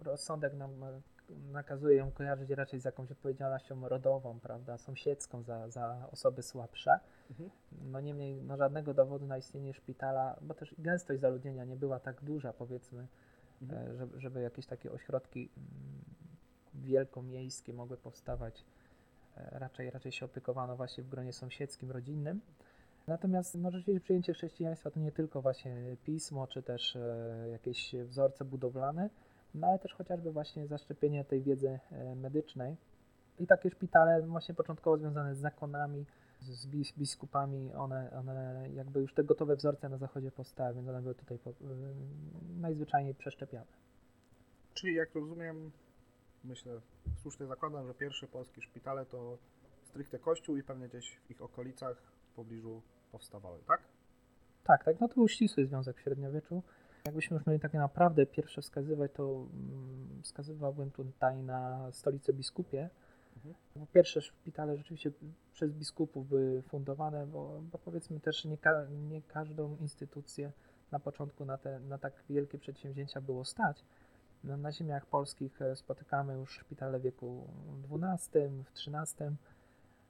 Rozsądek 0.03 0.55
nam 0.55 0.83
e, 0.83 1.01
nakazuje 1.29 1.97
ją 1.97 2.11
kojarzyć 2.11 2.51
raczej 2.51 2.81
z 2.81 2.85
jakąś 2.85 3.13
odpowiedzialnością 3.13 3.89
rodową, 3.89 4.41
prawda, 4.41 4.79
sąsiedzką 4.79 5.43
za, 5.43 5.69
za 5.69 6.09
osoby 6.13 6.43
słabsze. 6.43 7.01
Mhm. 7.31 7.51
No 7.83 8.01
niemniej 8.01 8.43
no 8.43 8.57
żadnego 8.57 8.95
dowodu 8.95 9.27
na 9.27 9.39
istnienie 9.39 9.75
szpitala, 9.75 10.37
bo 10.43 10.55
też 10.55 10.75
gęstość 10.79 11.21
zaludnienia 11.21 11.65
nie 11.65 11.77
była 11.77 12.01
tak 12.01 12.25
duża, 12.25 12.53
powiedzmy, 12.53 13.07
Mhm. 13.63 13.91
e, 13.91 13.97
żeby, 13.97 14.21
żeby 14.21 14.41
jakieś 14.41 14.67
takie 14.67 14.93
ośrodki 14.93 15.51
mm, 15.57 16.05
wielkomiejskie 16.75 17.73
mogły 17.73 17.97
powstawać. 17.97 18.65
E, 19.37 19.59
Raczej, 19.59 19.91
raczej 19.91 20.13
się 20.13 20.27
opiekowano 20.27 20.77
właśnie 20.77 21.05
w 21.05 21.09
gronie 21.09 21.33
sąsiedzkim, 21.33 21.91
rodzinnym. 21.91 22.41
Natomiast 23.07 23.55
no, 23.55 23.71
rzeczywiście 23.71 24.01
przyjęcie 24.01 24.33
chrześcijaństwa 24.33 24.91
to 24.91 25.01
nie 25.01 25.13
tylko 25.13 25.43
właśnie 25.43 25.97
pismo, 26.05 26.47
czy 26.47 26.63
też 26.63 26.97
e, 26.97 27.49
jakieś 27.53 27.95
wzorce 27.95 28.45
budowlane, 28.45 29.11
no 29.57 29.67
ale 29.67 29.79
też 29.79 29.95
chociażby 29.95 30.33
właśnie 30.33 30.67
zaszczepienie 30.67 31.25
tej 31.25 31.43
wiedzy 31.43 31.79
e, 31.93 32.15
medycznej. 32.15 32.77
I 33.39 33.47
takie 33.47 33.71
szpitale 33.71 34.23
właśnie 34.23 34.55
początkowo 34.55 34.99
związane 34.99 35.35
z 35.35 35.39
zakonami, 35.39 36.07
z 36.41 36.67
bis, 36.67 36.93
biskupami, 36.93 37.75
one, 37.75 38.11
one 38.11 38.69
jakby 38.75 39.01
już 39.01 39.15
te 39.15 39.25
gotowe 39.25 39.57
wzorce 39.57 39.89
na 39.89 39.99
zachodzie 39.99 40.31
powstały, 40.31 40.75
więc 40.75 40.89
one 40.89 41.03
były 41.03 41.15
tutaj 41.15 41.39
po, 41.39 41.51
y, 41.51 41.55
najzwyczajniej 42.61 43.15
przeszczepiane. 43.15 43.67
Czyli 44.75 44.95
jak 44.95 45.15
rozumiem, 45.15 45.73
myślę, 46.45 46.81
słusznie 47.23 47.47
zakładam, 47.47 47.87
że 47.87 47.95
pierwsze 47.95 48.27
polskie 48.27 48.63
szpitale 48.63 49.07
to 49.07 49.39
stricte 49.83 50.19
kościół 50.19 50.57
i 50.57 50.63
pewnie 50.63 50.89
gdzieś 50.89 51.21
w 51.27 51.31
ich 51.31 51.43
okolicach 51.43 52.03
w 52.33 52.35
pobliżu 52.35 52.83
powstawały, 53.13 53.59
tak? 53.69 53.83
Tak, 54.65 54.85
tak, 54.85 55.01
no 55.01 55.09
to 55.09 55.15
był 55.15 55.29
ścisły 55.29 55.67
związek 55.67 55.97
w 55.97 56.01
średniowieczu. 56.01 56.63
Jakbyśmy 57.07 57.37
już 57.37 57.47
mieli 57.47 57.61
takie 57.61 57.79
naprawdę 57.79 58.27
pierwsze 58.27 58.63
wskazywać, 58.63 59.13
to 59.13 59.23
mm, 59.23 60.23
wskazywałbym 60.23 60.91
tutaj 60.91 61.43
na 61.43 61.93
stolicę 61.93 62.33
biskupie. 62.33 62.91
Mhm. 63.37 63.55
Bo 63.77 63.87
pierwsze 63.87 64.21
szpitale 64.21 64.77
rzeczywiście 64.77 65.11
przez 65.53 65.73
biskupów 65.73 66.29
były 66.29 66.63
fundowane, 66.63 67.27
bo, 67.27 67.61
bo 67.73 67.79
powiedzmy 67.79 68.21
też 68.21 68.45
nie, 68.45 68.59
ka- 68.59 68.87
nie 69.09 69.23
każdą 69.23 69.77
instytucję 69.77 70.53
na 70.91 71.01
początku 71.01 71.45
na, 71.45 71.59
te, 71.59 71.81
na 71.81 71.99
tak 71.99 72.13
wielkie 72.31 72.59
przedsięwzięcia 72.59 73.21
było 73.21 73.45
stać. 73.45 73.85
No, 74.45 74.57
na 74.57 74.73
ziemiach 74.73 75.07
polskich 75.07 75.63
e, 75.63 75.77
spotykamy 75.77 76.35
już 76.35 76.59
szpitale 76.59 76.99
w 76.99 77.03
wieku 77.03 77.49
XII, 78.03 78.49
w 78.65 78.71
XIII. 78.71 79.31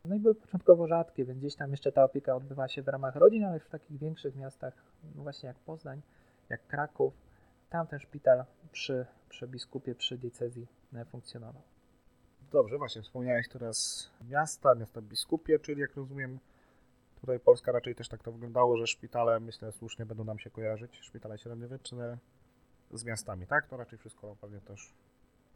No 0.04 0.14
i 0.14 0.20
były 0.20 0.35
początkowo 0.35 0.87
rzadkie, 0.87 1.24
więc 1.24 1.38
gdzieś 1.38 1.56
tam 1.56 1.70
jeszcze 1.70 1.92
ta 1.92 2.04
opieka 2.04 2.35
odbywa 2.37 2.68
się 2.68 2.82
w 2.82 2.88
ramach 2.88 3.16
rodzin, 3.16 3.44
ale 3.44 3.54
już 3.54 3.64
w 3.64 3.70
takich 3.70 3.98
większych 3.98 4.37
miastach, 4.37 4.74
no 5.14 5.22
właśnie 5.22 5.46
jak 5.46 5.59
Poznań, 5.59 6.02
jak 6.48 6.66
Kraków, 6.66 7.14
tam 7.70 7.87
ten 7.87 7.98
szpital 7.98 8.44
przy, 8.72 9.06
przy 9.28 9.48
biskupie, 9.48 9.94
przy 9.94 10.18
diecezji 10.18 10.66
e, 10.94 11.04
funkcjonował. 11.04 11.62
Dobrze, 12.52 12.78
właśnie 12.78 13.02
wspomniałeś 13.02 13.48
teraz 13.48 14.11
miasta, 14.28 14.74
miasta 14.74 15.02
biskupie, 15.02 15.59
czyli 15.59 15.80
jak 15.80 15.96
rozumiem, 15.96 16.38
tutaj 17.20 17.40
Polska 17.40 17.72
raczej 17.72 17.94
też 17.94 18.09
tak 18.09 18.22
to 18.22 18.32
wyglądało, 18.32 18.76
że 18.76 18.87
szpitale, 18.87 19.40
myślę, 19.40 19.72
słusznie 19.72 20.06
będą 20.06 20.24
nam 20.24 20.38
się 20.38 20.50
kojarzyć, 20.50 20.96
szpitale 20.96 21.38
średniowieczne 21.38 22.18
z 22.90 23.04
miastami, 23.04 23.46
tak? 23.46 23.68
To 23.68 23.76
raczej 23.76 23.98
wszystko 23.98 24.37
pewnie 24.40 24.61
też 24.61 24.94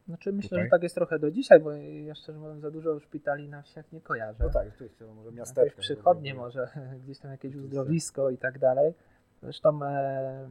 Znaczy 0.07 0.33
myślę, 0.33 0.49
Tutaj? 0.49 0.63
że 0.63 0.69
tak 0.69 0.83
jest 0.83 0.95
trochę 0.95 1.19
do 1.19 1.31
dzisiaj, 1.31 1.59
bo 1.59 1.71
ja 2.05 2.15
szczerze 2.15 2.39
mówiąc 2.39 2.61
za 2.61 2.71
dużo 2.71 2.99
szpitali 2.99 3.49
na 3.49 3.61
wsiach 3.61 3.91
nie 3.91 4.01
kojarzę. 4.01 4.43
No 4.43 4.49
tak, 4.49 4.71
rzeczywiście, 4.71 5.05
no 5.05 5.13
może 5.13 5.25
Jakieś 5.25 5.39
miasteczko. 5.39 5.81
przychodnie 5.81 6.33
może, 6.33 6.67
gdzieś 7.03 7.19
tam 7.19 7.31
jakieś 7.31 7.55
uzdrowisko 7.55 8.29
i 8.29 8.37
tak 8.37 8.59
dalej. 8.59 8.93
Zresztą 9.41 9.83
e, 9.83 10.49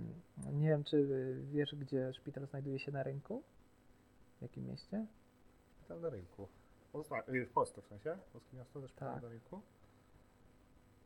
nie 0.53 0.69
wiem, 0.69 0.85
czy 0.85 1.07
wiesz, 1.53 1.75
gdzie 1.75 2.13
szpital 2.15 2.47
znajduje 2.47 2.79
się 2.79 2.93
na 2.93 3.03
rynku? 3.03 3.43
W 4.39 4.43
jakim 4.43 4.67
mieście? 4.67 5.07
Szpital 5.79 6.01
na 6.01 6.09
rynku. 6.09 6.49
Pozna- 6.93 7.23
y, 7.35 7.47
W 7.47 7.53
Polsce 7.53 7.83
w 7.83 7.87
sensie? 7.87 8.17
Polskie 8.33 8.57
miasto 8.57 8.81
ze 8.81 8.89
szpitalem 8.89 9.15
Tak. 9.15 9.23
na 9.23 9.29
rynku? 9.29 9.61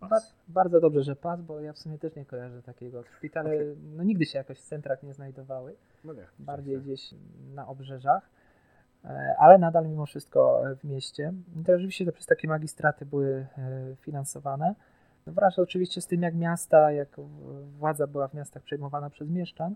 Ba- 0.01 0.21
bardzo 0.49 0.81
dobrze, 0.81 1.03
że 1.03 1.17
pas, 1.17 1.41
bo 1.43 1.61
ja 1.61 1.73
w 1.73 1.79
sumie 1.79 1.99
też 1.99 2.15
nie 2.17 2.25
kojarzę 2.25 2.63
takiego. 2.63 3.05
Szpitale 3.19 3.51
no, 3.97 4.03
nigdy 4.05 4.25
się 4.27 4.39
jakoś 4.39 4.59
w 4.59 4.63
centrach 4.65 5.03
nie 5.03 5.15
znajdowały, 5.15 5.77
No 6.05 6.13
nie. 6.13 6.27
bardziej 6.39 6.81
gdzieś 6.81 7.15
na 7.55 7.69
obrzeżach, 7.69 8.31
e, 9.05 9.35
ale 9.39 9.59
nadal 9.59 9.87
mimo 9.89 10.07
wszystko 10.07 10.71
e, 10.71 10.77
w 10.77 10.85
mieście. 10.85 11.33
I 11.61 11.65
to 11.65 11.73
oczywiście 11.73 12.05
to 12.07 12.13
przez 12.13 12.27
takie 12.27 12.49
magistraty 12.49 13.07
były 13.07 13.47
e, 13.59 13.97
finansowane. 14.01 14.75
Wraz 15.27 15.59
oczywiście 15.59 16.01
z 16.01 16.07
tym, 16.07 16.23
jak 16.23 16.35
miasta, 16.35 16.93
jak 16.93 17.17
władza 17.79 18.07
była 18.07 18.29
w 18.29 18.35
miastach 18.35 18.63
przejmowana 18.63 19.11
przez 19.11 19.31
mieszczan. 19.31 19.75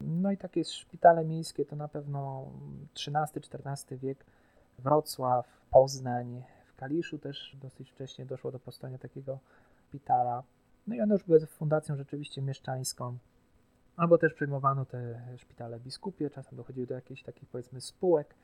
No 0.00 0.32
i 0.32 0.36
takie 0.36 0.64
szpitale 0.64 1.24
miejskie 1.24 1.64
to 1.64 1.76
na 1.76 1.88
pewno 1.88 2.50
XIII-XIV 2.94 3.98
wiek, 3.98 4.24
Wrocław, 4.78 5.46
Poznań, 5.70 6.42
w 6.66 6.74
Kaliszu 6.74 7.18
też 7.18 7.56
dosyć 7.62 7.90
wcześnie 7.90 8.26
doszło 8.26 8.52
do 8.52 8.58
powstania 8.58 8.98
takiego 8.98 9.38
szpitala. 9.88 10.42
No 10.86 10.94
i 10.94 11.00
one 11.00 11.14
już 11.14 11.24
były 11.24 11.46
fundacją 11.46 11.96
rzeczywiście 11.96 12.42
mieszczańską. 12.42 13.18
Albo 13.96 14.18
też 14.18 14.34
przejmowano 14.34 14.84
te 14.84 15.20
szpitale 15.36 15.80
biskupie, 15.80 16.30
czasem 16.30 16.56
dochodziły 16.56 16.86
do 16.86 16.94
jakichś 16.94 17.22
takich 17.22 17.48
powiedzmy 17.48 17.80
spółek. 17.80 18.34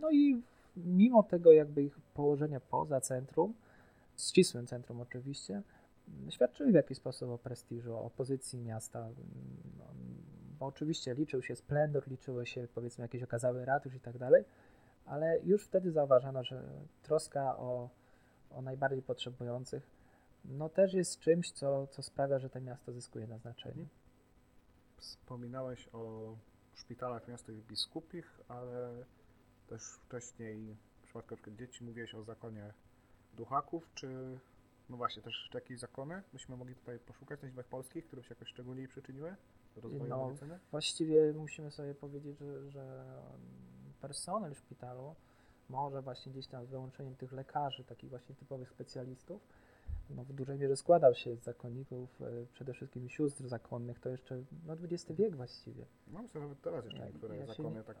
No 0.00 0.10
i 0.10 0.42
mimo 0.76 1.22
tego 1.22 1.52
jakby 1.52 1.82
ich 1.82 2.00
położenia 2.14 2.60
poza 2.60 3.00
centrum, 3.00 3.54
ścisłym 4.28 4.66
centrum 4.66 5.00
oczywiście, 5.00 5.62
świadczyły 6.30 6.72
w 6.72 6.74
jakiś 6.74 6.98
sposób 6.98 7.30
o 7.30 7.38
prestiżu, 7.38 7.96
o 7.96 8.10
pozycji 8.10 8.58
miasta. 8.58 9.08
No, 9.78 9.84
Bo 10.58 10.66
oczywiście 10.66 11.14
liczył 11.14 11.42
się 11.42 11.56
splendor, 11.56 12.08
liczyło 12.08 12.44
się 12.44 12.68
powiedzmy 12.74 13.02
jakieś 13.02 13.22
okazały 13.22 13.64
ratusz 13.64 13.94
i 13.94 14.00
tak 14.00 14.18
dalej, 14.18 14.44
ale 15.06 15.40
już 15.44 15.64
wtedy 15.64 15.92
zauważano, 15.92 16.44
że 16.44 16.62
troska 17.02 17.56
o, 17.56 17.90
o 18.50 18.62
najbardziej 18.62 19.02
potrzebujących 19.02 20.00
no 20.44 20.68
też 20.68 20.94
jest 20.94 21.20
czymś, 21.20 21.50
co, 21.50 21.86
co 21.86 22.02
sprawia, 22.02 22.38
że 22.38 22.50
to 22.50 22.60
miasto 22.60 22.92
zyskuje 22.92 23.26
na 23.26 23.38
znaczeniu. 23.38 23.86
Wspominałeś 24.96 25.88
o 25.92 26.34
szpitalach 26.74 27.28
miastach 27.28 27.56
biskupich, 27.56 28.40
ale 28.48 29.04
też 29.68 29.82
wcześniej 29.82 30.76
w 31.00 31.02
przypadku 31.02 31.50
dzieci 31.58 31.84
mówiłeś 31.84 32.14
o 32.14 32.24
zakonie 32.24 32.72
duchaków, 33.34 33.90
czy 33.94 34.38
no 34.90 34.96
właśnie 34.96 35.22
też 35.22 35.50
jakieś 35.54 35.78
zakony 35.78 36.22
byśmy 36.32 36.56
mogli 36.56 36.74
tutaj 36.74 36.98
poszukać 36.98 37.42
na 37.42 37.46
liczbach 37.46 37.66
polskich, 37.66 38.06
które 38.06 38.22
się 38.22 38.28
jakoś 38.30 38.48
szczególnie 38.48 38.88
przyczyniły 38.88 39.36
do 39.74 39.80
rozwoju 39.80 40.10
No, 40.10 40.26
medycyny? 40.26 40.58
Właściwie 40.70 41.32
musimy 41.32 41.70
sobie 41.70 41.94
powiedzieć, 41.94 42.38
że, 42.38 42.70
że 42.70 43.04
personel 44.00 44.54
szpitalu 44.54 45.14
może 45.68 46.02
właśnie 46.02 46.32
gdzieś 46.32 46.46
tam 46.46 46.66
z 46.66 46.70
wyłączeniem 46.70 47.16
tych 47.16 47.32
lekarzy, 47.32 47.84
takich 47.84 48.10
właśnie 48.10 48.34
typowych 48.34 48.70
specjalistów, 48.70 49.42
no 50.16 50.24
w 50.24 50.32
dużej 50.32 50.58
mierze 50.58 50.76
składał 50.76 51.14
się 51.14 51.36
z 51.36 51.42
zakonników, 51.42 52.22
e, 52.22 52.46
przede 52.52 52.72
wszystkim 52.72 53.08
sióstr 53.08 53.48
zakonnych, 53.48 53.98
to 54.00 54.08
jeszcze 54.08 54.42
no 54.66 54.72
XX 54.72 55.12
wiek 55.18 55.36
właściwie. 55.36 55.84
No 56.12 56.22
myślę, 56.22 56.40
że 56.40 56.46
nawet 56.46 56.60
teraz 56.62 56.84
jeszcze 56.84 57.00
Ja- 57.00 57.06
niektóre 57.06 57.36
ja 57.36 57.46
się 57.46 57.52
zakony 57.52 57.76
nie- 57.76 57.84
tak 57.84 57.96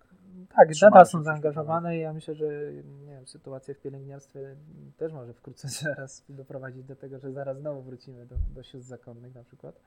Tak, 0.56 0.68
nadal 0.82 1.04
się 1.04 1.10
są 1.10 1.22
zaangażowane 1.22 1.96
i 1.96 2.00
ja 2.00 2.12
myślę, 2.12 2.34
że 2.34 2.72
nie 3.06 3.12
wiem, 3.12 3.26
sytuacja 3.26 3.74
w 3.74 3.78
pielęgniarstwie 3.78 4.56
też 4.96 5.12
może 5.12 5.34
wkrótce 5.34 5.68
zaraz 5.84 6.24
doprowadzić 6.28 6.84
do 6.84 6.96
tego, 6.96 7.18
że 7.18 7.32
zaraz 7.32 7.58
znowu 7.58 7.82
wrócimy 7.82 8.26
do, 8.26 8.36
do 8.54 8.62
sióstr 8.62 8.88
zakonnych 8.88 9.34
na 9.34 9.44
przykład. 9.44 9.80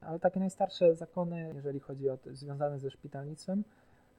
Ale 0.00 0.20
takie 0.20 0.40
najstarsze 0.40 0.94
zakony, 0.94 1.52
jeżeli 1.54 1.80
chodzi 1.80 2.10
o 2.10 2.18
związane 2.32 2.78
ze 2.78 2.90
szpitalnictwem, 2.90 3.64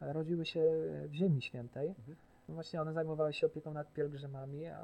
e, 0.02 0.14
rodziły 0.14 0.46
się 0.46 0.64
w 1.08 1.14
Ziemi 1.14 1.42
Świętej. 1.42 1.88
Mhm. 1.90 2.18
Właśnie 2.54 2.82
one 2.82 2.94
zajmowały 2.94 3.34
się 3.34 3.48
opieką 3.48 3.74
nad 3.74 3.94
pielgrzymami, 3.94 4.68
a, 4.68 4.80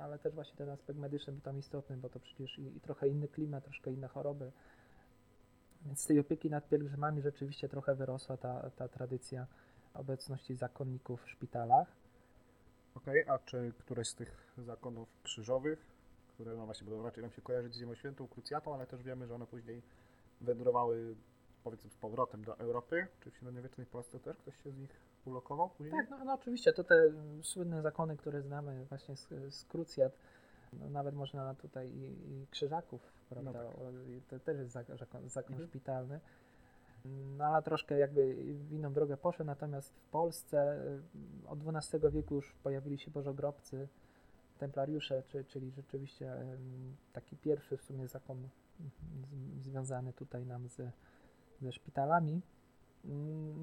ale 0.00 0.18
też 0.18 0.34
właśnie 0.34 0.56
ten 0.56 0.70
aspekt 0.70 0.98
medyczny 0.98 1.32
był 1.32 1.42
tam 1.42 1.58
istotny, 1.58 1.96
bo 1.96 2.08
to 2.08 2.20
przecież 2.20 2.58
i, 2.58 2.76
i 2.76 2.80
trochę 2.80 3.08
inny 3.08 3.28
klimat, 3.28 3.64
troszkę 3.64 3.92
inne 3.92 4.08
choroby. 4.08 4.52
Więc 5.82 6.00
z 6.00 6.06
tej 6.06 6.20
opieki 6.20 6.50
nad 6.50 6.68
pielgrzymami 6.68 7.22
rzeczywiście 7.22 7.68
trochę 7.68 7.94
wyrosła 7.94 8.36
ta, 8.36 8.70
ta 8.70 8.88
tradycja 8.88 9.46
obecności 9.94 10.54
zakonników 10.54 11.22
w 11.22 11.30
szpitalach. 11.30 11.88
Okej, 12.94 13.24
a 13.28 13.38
czy 13.38 13.72
któreś 13.78 14.08
z 14.08 14.14
tych 14.14 14.54
zakonów 14.58 15.08
krzyżowych, 15.22 15.78
które 16.28 16.56
no 16.56 16.64
właśnie 16.64 16.86
będą 16.88 17.02
raczej 17.02 17.22
nam 17.22 17.32
się 17.32 17.42
kojarzyć 17.42 17.74
z 17.74 17.78
Ziemią 17.78 17.94
Świętą, 17.94 18.28
krucjatą, 18.28 18.74
ale 18.74 18.86
też 18.86 19.02
wiemy, 19.02 19.26
że 19.26 19.34
one 19.34 19.46
później 19.46 19.82
wędrowały 20.40 21.16
powiedzmy 21.64 21.90
z 21.90 21.96
powrotem 21.96 22.44
do 22.44 22.58
Europy, 22.58 23.06
czy 23.20 23.30
w 23.30 23.36
średniowiecznej 23.36 23.86
Polsce 23.86 24.20
też 24.20 24.36
ktoś 24.36 24.62
się 24.62 24.70
z 24.70 24.78
nich 24.78 25.05
ulokował 25.26 25.70
później? 25.70 25.92
Tak, 26.00 26.10
no, 26.10 26.24
no 26.24 26.32
oczywiście, 26.34 26.72
to 26.72 26.84
te 26.84 26.94
mm, 26.94 27.44
słynne 27.44 27.82
zakony, 27.82 28.16
które 28.16 28.42
znamy 28.42 28.84
właśnie 28.84 29.16
z, 29.16 29.28
z 29.54 29.64
krucjat, 29.64 30.18
no, 30.72 30.90
nawet 30.90 31.14
można 31.14 31.54
tutaj 31.54 31.88
i, 31.90 32.30
i 32.32 32.46
krzyżaków, 32.50 33.12
prawda, 33.28 33.52
No 33.52 33.58
tak. 33.58 33.76
to 34.28 34.38
też 34.40 34.58
jest 34.58 34.72
zak- 34.74 34.98
zakon, 34.98 35.28
zakon 35.28 35.52
Mhm. 35.52 35.68
szpitalny. 35.68 36.20
No 37.36 37.44
ale 37.44 37.62
troszkę 37.62 37.98
jakby 37.98 38.34
w 38.54 38.72
inną 38.72 38.92
drogę 38.92 39.16
poszedł, 39.16 39.46
natomiast 39.46 39.92
w 39.94 40.00
Polsce 40.10 40.82
y, 41.44 41.48
od 41.48 41.58
XII 41.76 42.00
wieku 42.10 42.34
już 42.34 42.52
pojawili 42.62 42.98
się 42.98 43.10
bożogrobcy, 43.10 43.88
templariusze, 44.58 45.22
czy, 45.22 45.44
czyli 45.44 45.70
rzeczywiście 45.70 46.32
em, 46.32 46.96
taki 47.12 47.36
pierwszy 47.36 47.76
w 47.76 47.82
sumie 47.82 48.08
zakon 48.08 48.36
mm, 48.80 49.62
związany 49.62 50.12
tutaj 50.12 50.46
nam 50.46 50.68
z, 50.68 50.80
ze 51.62 51.72
szpitalami. 51.72 52.42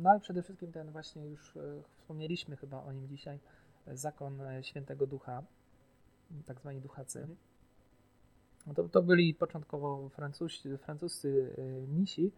No 0.02 0.10
ale 0.10 0.20
przede 0.20 0.44
wszystkim 0.44 0.72
ten 0.72 0.92
właśnie 0.92 1.26
już 1.26 1.58
e, 1.58 1.84
wspomnieliśmy 1.98 2.58
chyba 2.58 2.84
o 2.84 2.92
nim 2.92 3.08
dzisiaj, 3.08 3.40
e, 3.88 3.98
zakon 3.98 4.42
e, 4.42 4.64
Świętego 4.64 5.08
Ducha, 5.08 5.44
tak 6.46 6.60
zwani 6.60 6.82
duchacy. 6.82 7.20
Mhm. 7.20 7.38
No 8.68 8.74
to, 8.74 8.90
to 8.90 9.02
byli 9.02 9.34
początkowo 9.34 10.10
francuscy, 10.10 10.78
francuscy 10.78 11.56
misi 11.88 12.32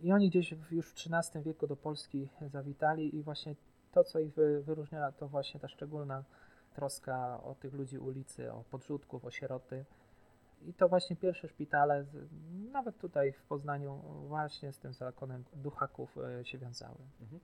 i 0.00 0.12
oni 0.12 0.28
gdzieś 0.30 0.52
już 0.70 0.86
w 0.86 0.92
XIII 0.92 1.44
wieku 1.44 1.66
do 1.66 1.76
Polski 1.76 2.28
zawitali 2.46 3.16
i 3.16 3.22
właśnie 3.22 3.54
to, 3.92 4.04
co 4.04 4.18
ich 4.18 4.34
wy- 4.34 4.62
wyróżnia, 4.62 5.12
to 5.12 5.28
właśnie 5.28 5.60
ta 5.60 5.68
szczególna 5.68 6.24
troska 6.74 7.42
o 7.42 7.54
tych 7.54 7.74
ludzi 7.74 7.98
ulicy, 7.98 8.52
o 8.52 8.64
podrzutków, 8.70 9.24
o 9.24 9.30
sieroty. 9.30 9.84
I 10.62 10.74
to 10.74 10.88
właśnie 10.88 11.16
pierwsze 11.16 11.48
szpitale, 11.48 12.04
z, 12.04 12.32
nawet 12.72 12.98
tutaj 12.98 13.32
w 13.32 13.42
Poznaniu, 13.42 14.02
właśnie 14.28 14.72
z 14.72 14.78
tym 14.78 14.92
zakonem 14.92 15.44
duchaków 15.52 16.18
e, 16.18 16.44
się 16.44 16.58
wiązały. 16.58 16.98
Mhm. 17.20 17.40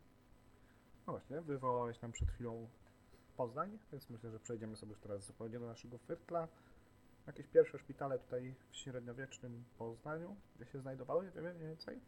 No 1.07 1.13
właśnie, 1.13 1.41
wywołałeś 1.41 2.03
nam 2.03 2.13
przed 2.13 2.31
chwilą 2.31 2.69
Poznań, 3.37 3.79
więc 3.93 4.11
myślę, 4.11 4.31
że 4.31 4.41
przejdziemy 4.41 4.77
sobie 4.77 4.93
już 4.93 5.01
teraz 5.01 5.27
zupełnie 5.27 5.59
do 5.59 5.67
naszego 5.67 5.99
firtla. 5.99 6.49
Jakieś 7.27 7.49
pierwsze 7.49 7.79
szpitale 7.79 8.19
tutaj 8.19 8.55
w 8.71 8.77
średniowiecznym 8.77 9.65
Poznaniu, 9.79 10.37
gdzie 10.57 10.67
się 10.67 10.81
znajdowały, 10.81 11.31
wiemy 11.31 11.55
mniej 11.55 11.69
więcej? 11.69 12.01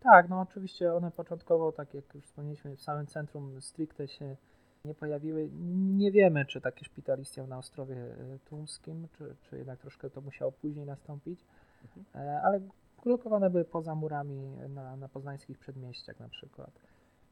Tak, 0.00 0.28
no 0.28 0.40
oczywiście 0.40 0.94
one 0.94 1.10
początkowo, 1.10 1.72
tak 1.72 1.94
jak 1.94 2.14
już 2.14 2.24
wspomnieliśmy, 2.24 2.76
w 2.76 2.82
samym 2.82 3.06
centrum 3.06 3.62
stricte 3.62 4.08
się 4.08 4.36
nie 4.84 4.94
pojawiły. 4.94 5.48
Nie 5.96 6.12
wiemy, 6.12 6.46
czy 6.46 6.60
taki 6.60 6.84
szpital 6.84 7.20
istniał 7.20 7.46
na 7.46 7.58
Ostrowie 7.58 7.96
e, 7.96 8.38
Tumskim, 8.44 9.08
czy, 9.18 9.36
czy 9.42 9.56
jednak 9.58 9.80
troszkę 9.80 10.10
to 10.10 10.20
musiało 10.20 10.52
później 10.52 10.86
nastąpić, 10.86 11.44
Mhm. 11.84 12.26
E, 12.26 12.42
ale 12.42 12.60
ulokowane 13.04 13.50
były 13.50 13.64
poza 13.64 13.94
murami 13.94 14.56
na, 14.68 14.96
na 14.96 15.08
poznańskich 15.08 15.58
przedmieściach 15.58 16.20
na 16.20 16.28
przykład. 16.28 16.70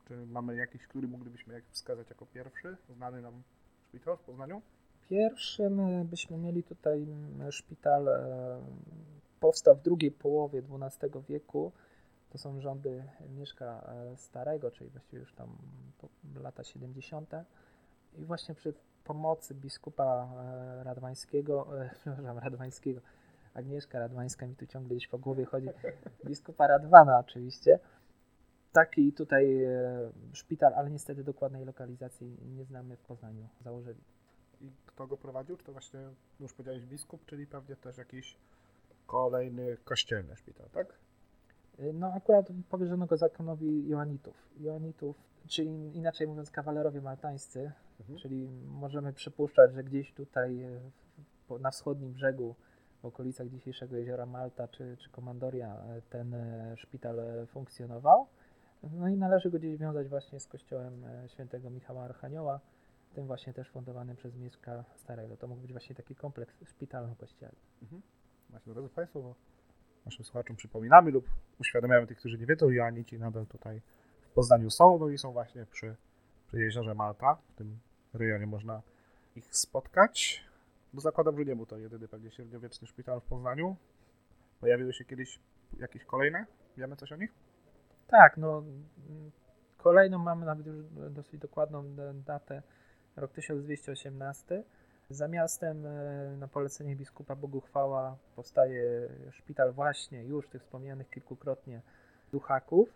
Czy 0.08 0.26
mamy 0.26 0.56
jakiś, 0.56 0.86
który 0.86 1.08
moglibyśmy 1.08 1.54
jak 1.54 1.64
wskazać 1.70 2.10
jako 2.10 2.26
pierwszy, 2.26 2.76
znany 2.88 3.22
nam 3.22 3.42
szpital 3.88 4.16
w 4.16 4.20
Poznaniu? 4.20 4.62
Pierwszym 5.08 5.80
e, 5.80 6.04
byśmy 6.04 6.38
mieli 6.38 6.62
tutaj 6.62 7.02
mm, 7.02 7.52
szpital, 7.52 8.08
powstał 9.40 9.76
w 9.76 9.82
drugiej 9.82 10.10
połowie 10.10 10.62
XII 10.82 11.10
wieku. 11.28 11.72
To 12.30 12.38
są 12.38 12.60
rządy 12.60 13.04
Mieszka 13.28 13.92
e, 14.12 14.16
Starego, 14.16 14.70
czyli 14.70 14.90
właściwie 14.90 15.18
już 15.18 15.34
tam 15.34 15.58
lata 16.34 16.64
70. 16.64 17.30
I 18.18 18.24
właśnie 18.24 18.54
przy 18.54 18.74
pomocy 19.04 19.54
biskupa 19.54 20.28
e, 20.36 20.84
Radwańskiego, 20.84 21.82
e, 21.82 21.90
przepraszam, 22.00 22.38
Radwańskiego, 22.38 23.00
Agnieszka 23.54 23.98
Radwańska 23.98 24.46
mi 24.46 24.56
tu 24.56 24.66
ciągle 24.66 24.96
gdzieś 24.96 25.08
po 25.08 25.18
głowie 25.18 25.44
chodzi, 25.44 25.68
biskupa 26.28 26.66
Radwana 26.66 27.18
oczywiście. 27.18 27.78
Taki 28.72 29.12
tutaj 29.12 29.66
szpital, 30.32 30.74
ale 30.74 30.90
niestety 30.90 31.24
dokładnej 31.24 31.64
lokalizacji 31.64 32.38
nie 32.56 32.64
znamy 32.64 32.96
w 32.96 33.00
Poznaniu, 33.00 33.48
założyli. 33.60 34.00
I 34.60 34.72
kto 34.86 35.06
go 35.06 35.16
prowadził? 35.16 35.56
Czy 35.56 35.64
to 35.64 35.72
właśnie, 35.72 36.00
już 36.40 36.52
powiedziałeś 36.52 36.86
biskup, 36.86 37.26
czyli 37.26 37.46
pewnie 37.46 37.76
też 37.76 37.96
jakiś 37.96 38.36
kolejny 39.06 39.76
kościelny 39.84 40.36
szpital, 40.36 40.70
tak? 40.70 40.98
Y, 41.80 41.92
No 41.92 42.12
akurat 42.12 42.46
powierzono 42.70 43.06
go 43.06 43.16
zakonowi 43.16 43.88
Joanitów. 43.88 44.34
Joanitów, 44.60 45.16
czyli 45.48 45.96
inaczej 45.96 46.26
mówiąc 46.28 46.50
kawalerowie 46.50 47.00
maltańscy, 47.00 47.72
Mhm. 48.00 48.18
czyli 48.18 48.48
możemy 48.66 49.12
przypuszczać, 49.12 49.72
że 49.74 49.84
gdzieś 49.84 50.12
tutaj 50.12 50.66
po- 51.48 51.58
na 51.58 51.70
wschodnim 51.70 52.12
brzegu, 52.12 52.54
w 53.02 53.04
okolicach 53.04 53.48
dzisiejszego 53.48 53.96
jeziora 53.96 54.26
Malta 54.26 54.68
czy, 54.68 54.96
czy 54.96 55.10
Komandoria 55.10 55.76
e, 55.76 56.02
ten 56.10 56.34
szpital 56.76 57.16
funkcjonował. 57.46 58.26
No 58.82 59.08
i 59.08 59.16
należy 59.16 59.50
go 59.50 59.58
gdzieś 59.58 59.76
wiązać 59.76 60.08
właśnie 60.08 60.40
z 60.40 60.46
kościołem 60.46 61.04
świętego 61.26 61.70
Michała 61.70 62.02
Archanioła, 62.02 62.60
tym 63.14 63.26
właśnie 63.26 63.52
też 63.52 63.70
fundowanym 63.70 64.16
przez 64.16 64.36
Mieszka 64.36 64.84
Starego. 64.96 65.36
To 65.36 65.48
mógł 65.48 65.60
być 65.60 65.72
właśnie 65.72 65.94
taki 65.96 66.14
kompleks 66.14 66.54
szpitalno-kościelny. 66.64 67.56
Właśnie, 68.50 68.72
drodzy 68.72 68.88
Państwo, 68.88 69.22
bo 69.22 69.34
naszym 70.06 70.24
słuchaczom 70.24 70.56
przypominamy 70.56 71.10
lub 71.10 71.30
uświadamiamy 71.60 72.06
tych, 72.06 72.18
którzy 72.18 72.38
nie 72.38 72.46
wiedzą, 72.46 72.70
Joanici 72.70 73.18
nadal 73.18 73.46
tutaj 73.46 73.80
w 74.30 74.32
Poznaniu 74.32 74.70
są, 74.70 74.98
no 74.98 75.08
i 75.08 75.18
są 75.18 75.32
właśnie 75.32 75.66
przy, 75.66 75.96
przy 76.46 76.60
jeziorze 76.60 76.94
Malta. 76.94 77.34
W 77.34 77.54
tym 77.54 77.78
rejonie 78.14 78.46
można 78.46 78.82
ich 79.36 79.56
spotkać. 79.56 80.44
No 80.94 81.00
zakładam, 81.00 81.38
że 81.38 81.44
nie 81.44 81.56
był 81.56 81.66
to 81.66 81.78
jedyny 81.78 82.08
pewnie 82.08 82.30
średniowieczny 82.30 82.86
szpital 82.86 83.20
w 83.20 83.24
Poznaniu. 83.24 83.76
Pojawiły 84.60 84.92
się 84.92 85.04
kiedyś 85.04 85.40
jakieś 85.78 86.04
kolejne? 86.04 86.46
Wiemy 86.76 86.96
coś 86.96 87.12
o 87.12 87.16
nich? 87.16 87.34
Tak, 88.06 88.36
no 88.36 88.62
kolejną 89.78 90.18
mamy 90.18 90.46
nawet 90.46 90.66
już 90.66 90.76
dosyć 91.10 91.40
dokładną 91.40 91.84
datę, 92.26 92.62
rok 93.16 93.32
1218. 93.32 94.64
Za 95.10 95.28
miastem 95.28 95.86
e, 95.86 96.36
na 96.36 96.48
polecenie 96.48 96.96
biskupa 96.96 97.36
Boguchwała 97.36 98.16
powstaje 98.36 99.08
szpital 99.30 99.72
właśnie 99.72 100.24
już 100.24 100.48
tych 100.48 100.62
wspomnianych 100.62 101.10
kilkukrotnie 101.10 101.82
duchaków, 102.32 102.88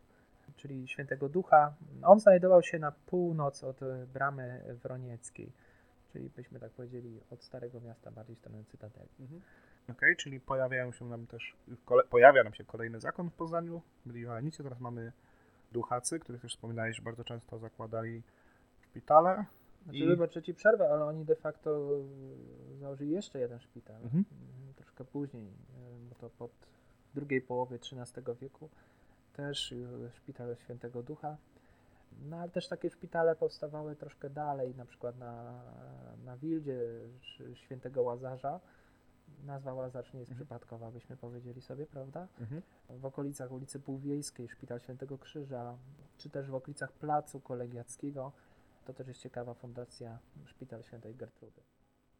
czyli 0.56 0.88
świętego 0.88 1.28
ducha. 1.28 1.74
On 2.02 2.20
znajdował 2.20 2.62
się 2.62 2.78
na 2.78 2.92
północ 2.92 3.64
od 3.64 3.82
e, 3.82 4.06
bramy 4.12 4.60
wronieckiej, 4.82 5.52
czyli 6.12 6.30
byśmy 6.36 6.60
tak 6.60 6.72
powiedzieli 6.72 7.20
od 7.30 7.44
Starego 7.44 7.80
Miasta, 7.80 8.10
bardziej 8.10 8.36
w 8.36 8.38
stronę 8.38 8.64
Cytadeli. 8.64 9.08
Okej, 9.90 10.16
czyli 10.16 10.40
pojawiają 10.40 10.92
się 10.92 11.04
nam 11.04 11.26
też, 11.26 11.56
kole, 11.84 12.02
pojawia 12.10 12.44
nam 12.44 12.54
się 12.54 12.64
kolejny 12.64 13.00
zakon 13.00 13.30
w 13.30 13.34
Poznaniu, 13.34 13.82
byli 14.06 14.20
Joanici, 14.20 14.62
teraz 14.62 14.80
mamy 14.80 15.12
duchacy, 15.72 16.18
których 16.18 16.42
już 16.42 16.52
wspominałeś, 16.52 17.00
bardzo 17.00 17.24
często 17.24 17.58
zakładali 17.58 18.22
szpitale. 18.82 19.44
Znaczy, 19.84 19.98
I- 19.98 20.06
wybaczę 20.06 20.42
ci 20.42 20.54
przerwę, 20.54 20.90
ale 20.90 21.04
oni 21.04 21.24
de 21.24 21.36
facto 21.36 21.88
założyli 22.80 23.10
jeszcze 23.10 23.38
jeden 23.38 23.60
szpital. 23.60 24.02
Mhm. 24.02 24.24
mm, 24.32 24.74
Troszkę 24.74 25.04
później, 25.04 25.46
e, 25.46 26.08
bo 26.08 26.14
to 26.14 26.30
pod 26.30 26.50
drugiej 27.14 27.40
połowie 27.40 27.76
XIII 27.76 28.24
wieku. 28.40 28.68
Też 29.32 29.74
szpital 30.12 30.56
Świętego 30.56 31.02
Ducha. 31.02 31.36
No 32.28 32.36
ale 32.36 32.50
też 32.50 32.68
takie 32.68 32.90
szpitale 32.90 33.36
powstawały 33.36 33.96
troszkę 33.96 34.30
dalej, 34.30 34.74
na 34.74 34.84
przykład 34.84 35.18
na, 35.18 35.62
na 36.24 36.36
Wildzie 36.36 36.80
Świętego 37.54 38.02
Łazarza. 38.02 38.60
Nazwa 39.44 39.74
Łazarz 39.74 40.12
nie 40.12 40.20
jest 40.20 40.32
Mhm. 40.32 40.46
przypadkowa, 40.46 40.90
byśmy 40.90 41.16
powiedzieli 41.16 41.60
sobie, 41.60 41.86
prawda? 41.86 42.26
Mhm. 42.40 42.62
w 42.90 43.04
okolicach 43.06 43.52
ulicy 43.52 43.80
Półwiejskiej, 43.80 44.48
Szpital 44.48 44.80
Świętego 44.80 45.18
Krzyża, 45.18 45.76
czy 46.18 46.30
też 46.30 46.50
w 46.50 46.54
okolicach 46.54 46.92
Placu 46.92 47.40
Kolegiackiego. 47.40 48.32
To 48.84 48.94
też 48.94 49.08
jest 49.08 49.20
ciekawa 49.20 49.54
fundacja 49.54 50.18
Szpital 50.46 50.82
Świętej 50.82 51.14
Gertrudy. 51.14 51.62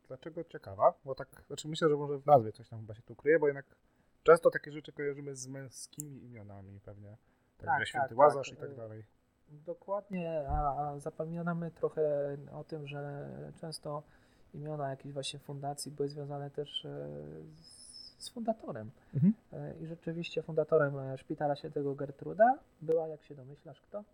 Dlaczego 0.09 0.45
ciekawa? 0.45 0.95
Bo 1.05 1.15
tak, 1.15 1.29
znaczy 1.47 1.69
myślę, 1.69 1.89
że 1.89 1.97
może 1.97 2.19
w 2.19 2.27
nazwie 2.27 2.53
coś 2.53 2.69
tam 2.69 2.81
chyba 2.81 2.95
się 2.95 3.03
tu 3.03 3.17
kryje, 3.17 3.39
bo 3.39 3.47
jednak 3.47 3.77
często 4.23 4.51
takie 4.51 4.73
rzeczy 4.73 4.93
kojarzymy 4.93 5.37
z 5.37 5.47
męskimi 5.47 6.25
imionami 6.25 6.81
pewnie. 6.81 7.17
Tak, 7.59 7.67
Tak, 7.67 7.89
Święty 7.89 8.09
tak, 8.09 8.19
Łazarz 8.19 8.51
tak. 8.51 8.59
i 8.59 8.61
tak 8.61 8.77
dalej. 8.77 9.05
Dokładnie, 9.49 10.45
a, 10.49 10.89
a 10.89 10.99
zapominamy 10.99 11.71
trochę 11.71 12.37
o 12.53 12.65
tym, 12.65 12.87
że 12.87 13.31
często 13.61 14.03
imiona 14.55 14.91
jakichś 14.91 15.15
właśnie 15.15 15.39
fundacji 15.39 15.93
były 15.93 16.09
związane 16.09 16.51
też 16.51 16.85
e, 16.85 17.09
z, 17.63 18.25
z 18.25 18.31
fundatorem. 18.31 18.91
Mhm. 19.15 19.35
E, 19.53 19.75
I 19.79 19.87
rzeczywiście 19.87 20.43
fundatorem 20.43 20.99
e, 20.99 21.19
Szpitala 21.19 21.57
Świętego 21.57 21.95
Gertruda 21.95 22.59
była, 22.83 23.09
jak 23.09 23.23
się 23.25 23.35
domyślasz, 23.35 23.81
kto? 23.81 24.05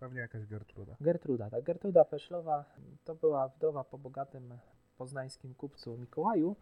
Pewnie 0.00 0.20
jakaś 0.20 0.46
Gertruda. 0.46 0.96
Gertruda. 1.00 1.50
Tak, 1.50 1.64
Gertruda 1.64 2.04
Peszlowa 2.04 2.64
to 3.04 3.14
była 3.14 3.48
wdowa 3.48 3.84
po 3.84 3.98
bogatym 3.98 4.58
poznańskim 4.98 5.54
kupcu 5.54 5.96
Mikołaju, 5.98 6.56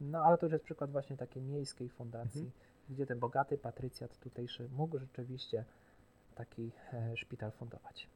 no 0.00 0.24
ale 0.24 0.38
to 0.38 0.46
już 0.46 0.52
jest 0.52 0.64
przykład 0.64 0.90
właśnie 0.90 1.16
takiej 1.16 1.42
miejskiej 1.42 1.88
fundacji, 1.88 2.40
Mhm. 2.40 2.60
gdzie 2.90 3.06
ten 3.06 3.18
bogaty 3.18 3.58
patrycjat 3.58 4.18
tutejszy 4.18 4.68
mógł 4.68 4.98
rzeczywiście 4.98 5.64
taki 6.34 6.72
e, 6.92 7.16
szpital 7.16 7.52
fundować. 7.52 8.08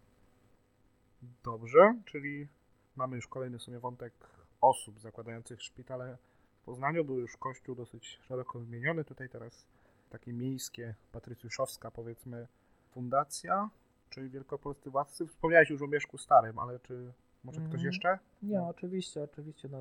Dobrze, 1.45 1.95
czyli 2.05 2.49
mamy 2.97 3.17
już 3.17 3.29
kolejny 3.29 3.59
w 3.59 3.63
sumie 3.63 3.79
wątek 3.79 4.13
osób 4.61 5.01
zakładających 5.01 5.63
szpitale 5.63 6.17
w 6.61 6.65
Poznaniu. 6.65 7.05
Był 7.05 7.19
już 7.19 7.37
kościół 7.37 7.75
dosyć 7.75 8.19
szeroko 8.23 8.59
wymieniony. 8.59 9.05
Tutaj 9.05 9.29
teraz 9.29 9.67
takie 10.11 10.33
miejskie, 10.33 10.95
patrycjuszowska 11.13 11.91
powiedzmy 11.91 12.49
fundacja, 12.91 13.71
czyli 14.11 14.31
wielkopolscy 14.31 14.91
władcy. 14.91 15.27
Wspomniałeś 15.27 15.71
już 15.71 15.83
o 15.83 15.87
Mieszku 15.87 16.19
Starym, 16.19 16.59
ale 16.59 16.79
czy 16.81 17.13
może 17.45 17.61
ktoś 17.61 17.75
Mm. 17.75 17.87
jeszcze? 17.87 18.19
Nie, 18.43 18.59
No. 18.59 18.69
oczywiście, 18.69 19.23
oczywiście. 19.23 19.69
No, 19.69 19.79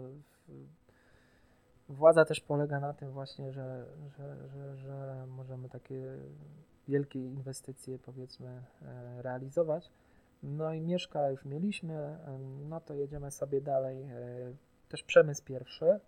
władza 1.89 2.25
też 2.25 2.39
polega 2.41 2.79
na 2.79 2.93
tym 2.93 3.11
właśnie, 3.11 3.51
że, 3.53 3.85
że, 4.17 4.47
że, 4.49 4.77
że 4.77 5.25
możemy 5.27 5.69
takie 5.69 6.17
wielkie 6.87 7.19
inwestycje 7.19 7.99
powiedzmy 7.99 8.63
e, 8.81 9.21
realizować. 9.21 9.91
No 10.43 10.73
i 10.73 10.81
mieszka 10.81 11.29
już 11.29 11.45
mieliśmy, 11.45 11.93
em, 12.25 12.69
no 12.69 12.81
to 12.81 12.93
jedziemy 12.93 13.31
sobie 13.31 13.61
dalej. 13.61 14.03
e, 14.03 14.09
Też 14.89 15.03
przemysł 15.03 15.43
pierwszy. 15.43 15.99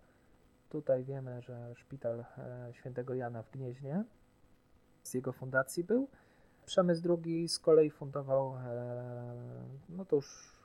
Tutaj 0.69 1.03
wiemy, 1.03 1.41
że 1.41 1.75
szpital 1.75 2.19
e, 2.37 2.69
świętego 2.73 3.13
Jana 3.13 3.43
w 3.43 3.51
Gnieźnie 3.51 4.03
z 5.03 5.13
jego 5.13 5.33
fundacji 5.33 5.83
był. 5.83 6.07
Przemysł 6.69 7.01
drugi 7.01 7.47
z 7.47 7.59
kolei 7.59 7.89
fundował, 7.89 8.55
e, 8.55 9.65
no 9.89 10.05
to 10.05 10.15
już 10.15 10.55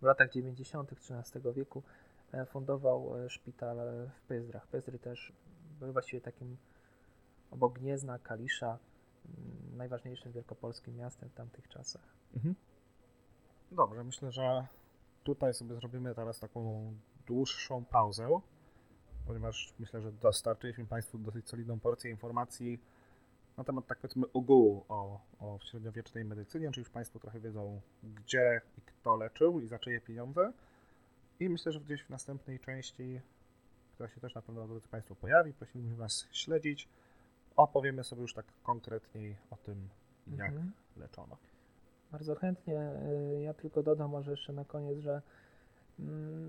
w 0.00 0.02
latach 0.02 0.30
90. 0.30 0.92
XIII 0.92 1.54
wieku 1.54 1.82
e, 2.32 2.46
fundował 2.46 3.16
e, 3.16 3.30
szpital 3.30 3.76
w 4.08 4.22
Pyzdrach. 4.22 4.66
Pyzdry 4.66 4.98
też 4.98 5.32
były 5.78 5.92
właściwie 5.92 6.20
takim 6.20 6.56
obok 7.50 7.78
Gniezna, 7.78 8.18
Kalisza, 8.18 8.78
mm, 9.26 9.76
najważniejszym 9.76 10.32
wielkopolskim 10.32 10.96
miastem 10.96 11.28
w 11.28 11.34
tamtych 11.34 11.68
czasach. 11.68 12.14
Dobrze, 13.72 14.04
myślę, 14.04 14.32
że 14.32 14.66
tutaj 15.22 15.54
sobie 15.54 15.74
zrobimy 15.74 16.14
teraz 16.14 16.40
taką 16.40 16.92
dłuższą 17.26 17.84
pauzę, 17.84 18.40
ponieważ 19.26 19.74
myślę, 19.78 20.00
że 20.00 20.12
dostarczyliśmy 20.12 20.86
Państwu 20.86 21.18
dosyć 21.18 21.48
solidną 21.48 21.80
porcję 21.80 22.10
informacji 22.10 22.80
na 23.56 23.64
temat, 23.64 23.86
tak 23.86 23.98
powiedzmy, 23.98 24.26
ogółu 24.32 24.84
o, 24.88 25.20
o 25.40 25.58
średniowiecznej 25.62 26.24
medycynie, 26.24 26.70
czy 26.72 26.80
już 26.80 26.90
Państwo 26.90 27.18
trochę 27.18 27.40
wiedzą, 27.40 27.80
gdzie 28.02 28.60
i 28.78 28.80
kto 28.80 29.16
leczył 29.16 29.60
i 29.60 29.66
za 29.66 29.78
czyje 29.78 30.00
pieniądze. 30.00 30.52
I 31.40 31.48
myślę, 31.48 31.72
że 31.72 31.80
gdzieś 31.80 32.02
w 32.02 32.10
następnej 32.10 32.60
części, 32.60 33.20
która 33.94 34.08
się 34.08 34.20
też 34.20 34.34
na 34.34 34.42
pewno, 34.42 34.66
drodzy 34.68 34.88
Państwo, 34.88 35.14
pojawi, 35.14 35.52
prosimy 35.52 35.96
Was 35.96 36.26
śledzić, 36.32 36.88
opowiemy 37.56 38.04
sobie 38.04 38.22
już 38.22 38.34
tak 38.34 38.46
konkretniej 38.62 39.36
o 39.50 39.56
tym, 39.56 39.88
jak 40.36 40.48
Mhm. 40.48 40.72
leczono. 40.96 41.36
Bardzo 42.12 42.34
chętnie. 42.34 42.90
Ja 43.42 43.54
tylko 43.54 43.82
dodam 43.82 44.10
może 44.10 44.30
jeszcze 44.30 44.52
na 44.52 44.64
koniec, 44.64 44.98
że 44.98 45.22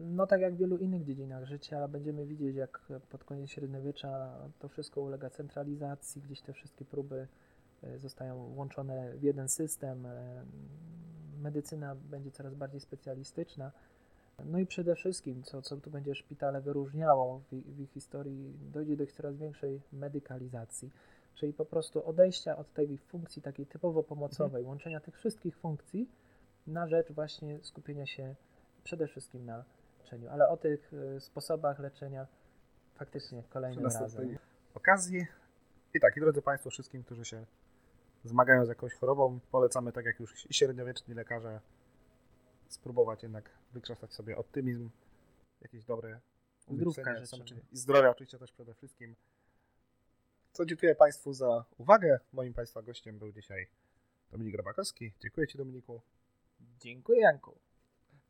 no 0.06 0.28
tak 0.28 0.42
jak 0.42 0.54
w 0.54 0.58
wielu 0.58 0.78
innych 0.78 1.04
dziedzinach 1.04 1.46
życia, 1.46 1.88
będziemy 1.88 2.26
widzieć, 2.26 2.56
jak 2.56 2.82
pod 3.10 3.24
koniec 3.24 3.50
średniowiecza 3.50 4.38
to 4.60 4.68
wszystko 4.70 5.02
ulega 5.02 5.30
centralizacji, 5.30 6.22
gdzieś 6.22 6.42
te 6.42 6.54
wszystkie 6.54 6.86
próby 6.86 7.28
y, 7.84 8.00
zostają 8.00 8.54
łączone 8.56 9.18
w 9.18 9.24
jeden 9.24 9.50
system. 9.50 10.06
y, 10.06 10.10
Medycyna 11.42 11.96
będzie 11.96 12.32
coraz 12.32 12.56
bardziej 12.56 12.80
specjalistyczna. 12.80 13.72
No 14.46 14.60
i 14.60 14.66
przede 14.66 14.96
wszystkim, 14.96 15.44
co, 15.44 15.62
co 15.62 15.78
tu 15.78 15.90
będzie 15.92 16.16
szpitale 16.16 16.62
wyróżniało 16.62 17.40
w, 17.40 17.54
ich- 17.54 17.66
w 17.76 17.80
ich 17.80 17.92
historii, 17.92 18.54
dojdzie 18.74 18.98
do 18.98 19.04
ich 19.04 19.12
coraz 19.12 19.38
większej 19.38 19.82
medykalizacji 19.94 20.92
czyli 21.36 21.54
po 21.54 21.66
prostu 21.66 22.08
odejścia 22.10 22.58
od 22.58 22.74
tej 22.74 22.98
funkcji 22.98 23.42
takiej 23.42 23.66
typowo 23.66 24.04
pomocowej, 24.04 24.64
łączenia 24.64 25.00
tych 25.00 25.18
wszystkich 25.18 25.58
funkcji 25.58 26.10
na 26.68 26.88
rzecz 26.88 27.12
właśnie 27.12 27.60
skupienia 27.62 28.06
się 28.06 28.36
przede 28.86 29.08
wszystkim 29.08 29.46
na 29.46 29.64
leczeniu. 30.00 30.30
Ale 30.30 30.50
o 30.50 30.58
tych 30.58 30.94
y, 30.94 31.20
sposobach 31.20 31.80
leczenia 31.80 32.28
faktycznie 32.96 33.44
kolejnym 33.50 33.86
razem. 33.86 34.38
okazji. 34.74 35.28
I 35.94 36.00
tak, 36.00 36.18
i 36.18 36.20
drodzy 36.20 36.42
Państwo, 36.42 36.70
wszystkim, 36.70 37.04
którzy 37.04 37.26
się 37.26 37.46
zmagają 38.24 38.66
z 38.66 38.70
jakąś 38.70 38.94
chorobą, 38.94 39.40
polecamy, 39.52 39.92
tak 39.92 40.06
jak 40.06 40.20
już 40.20 40.52
i 40.52 40.54
średniowieczni 40.54 41.14
lekarze, 41.14 41.62
spróbować 42.68 43.24
jednak 43.24 43.50
wykrzesać 43.74 44.14
sobie 44.14 44.38
optymizm, 44.38 44.90
jakieś 45.62 45.86
dobre 45.86 46.20
Zdrówka 46.60 47.02
umyślenie, 47.02 47.20
życzymy. 47.20 47.28
samczyny 47.28 47.62
i 47.72 47.78
zdrowia 47.78 48.10
oczywiście 48.10 48.40
też 48.40 48.52
przede 48.52 48.74
wszystkim. 48.74 49.16
Co 50.52 50.66
dziękuję 50.66 50.96
Państwu 50.96 51.34
za 51.34 51.66
uwagę. 51.78 52.20
Moim 52.34 52.54
Państwa 52.54 52.82
gościem 52.82 53.20
był 53.20 53.32
dzisiaj 53.32 53.68
Dominik 54.32 54.54
Grabakowski. 54.54 55.14
Dziękuję 55.20 55.48
Ci 55.48 55.58
Dominiku. 55.58 56.02
Dziękuję 56.80 57.22
Janku. 57.22 57.65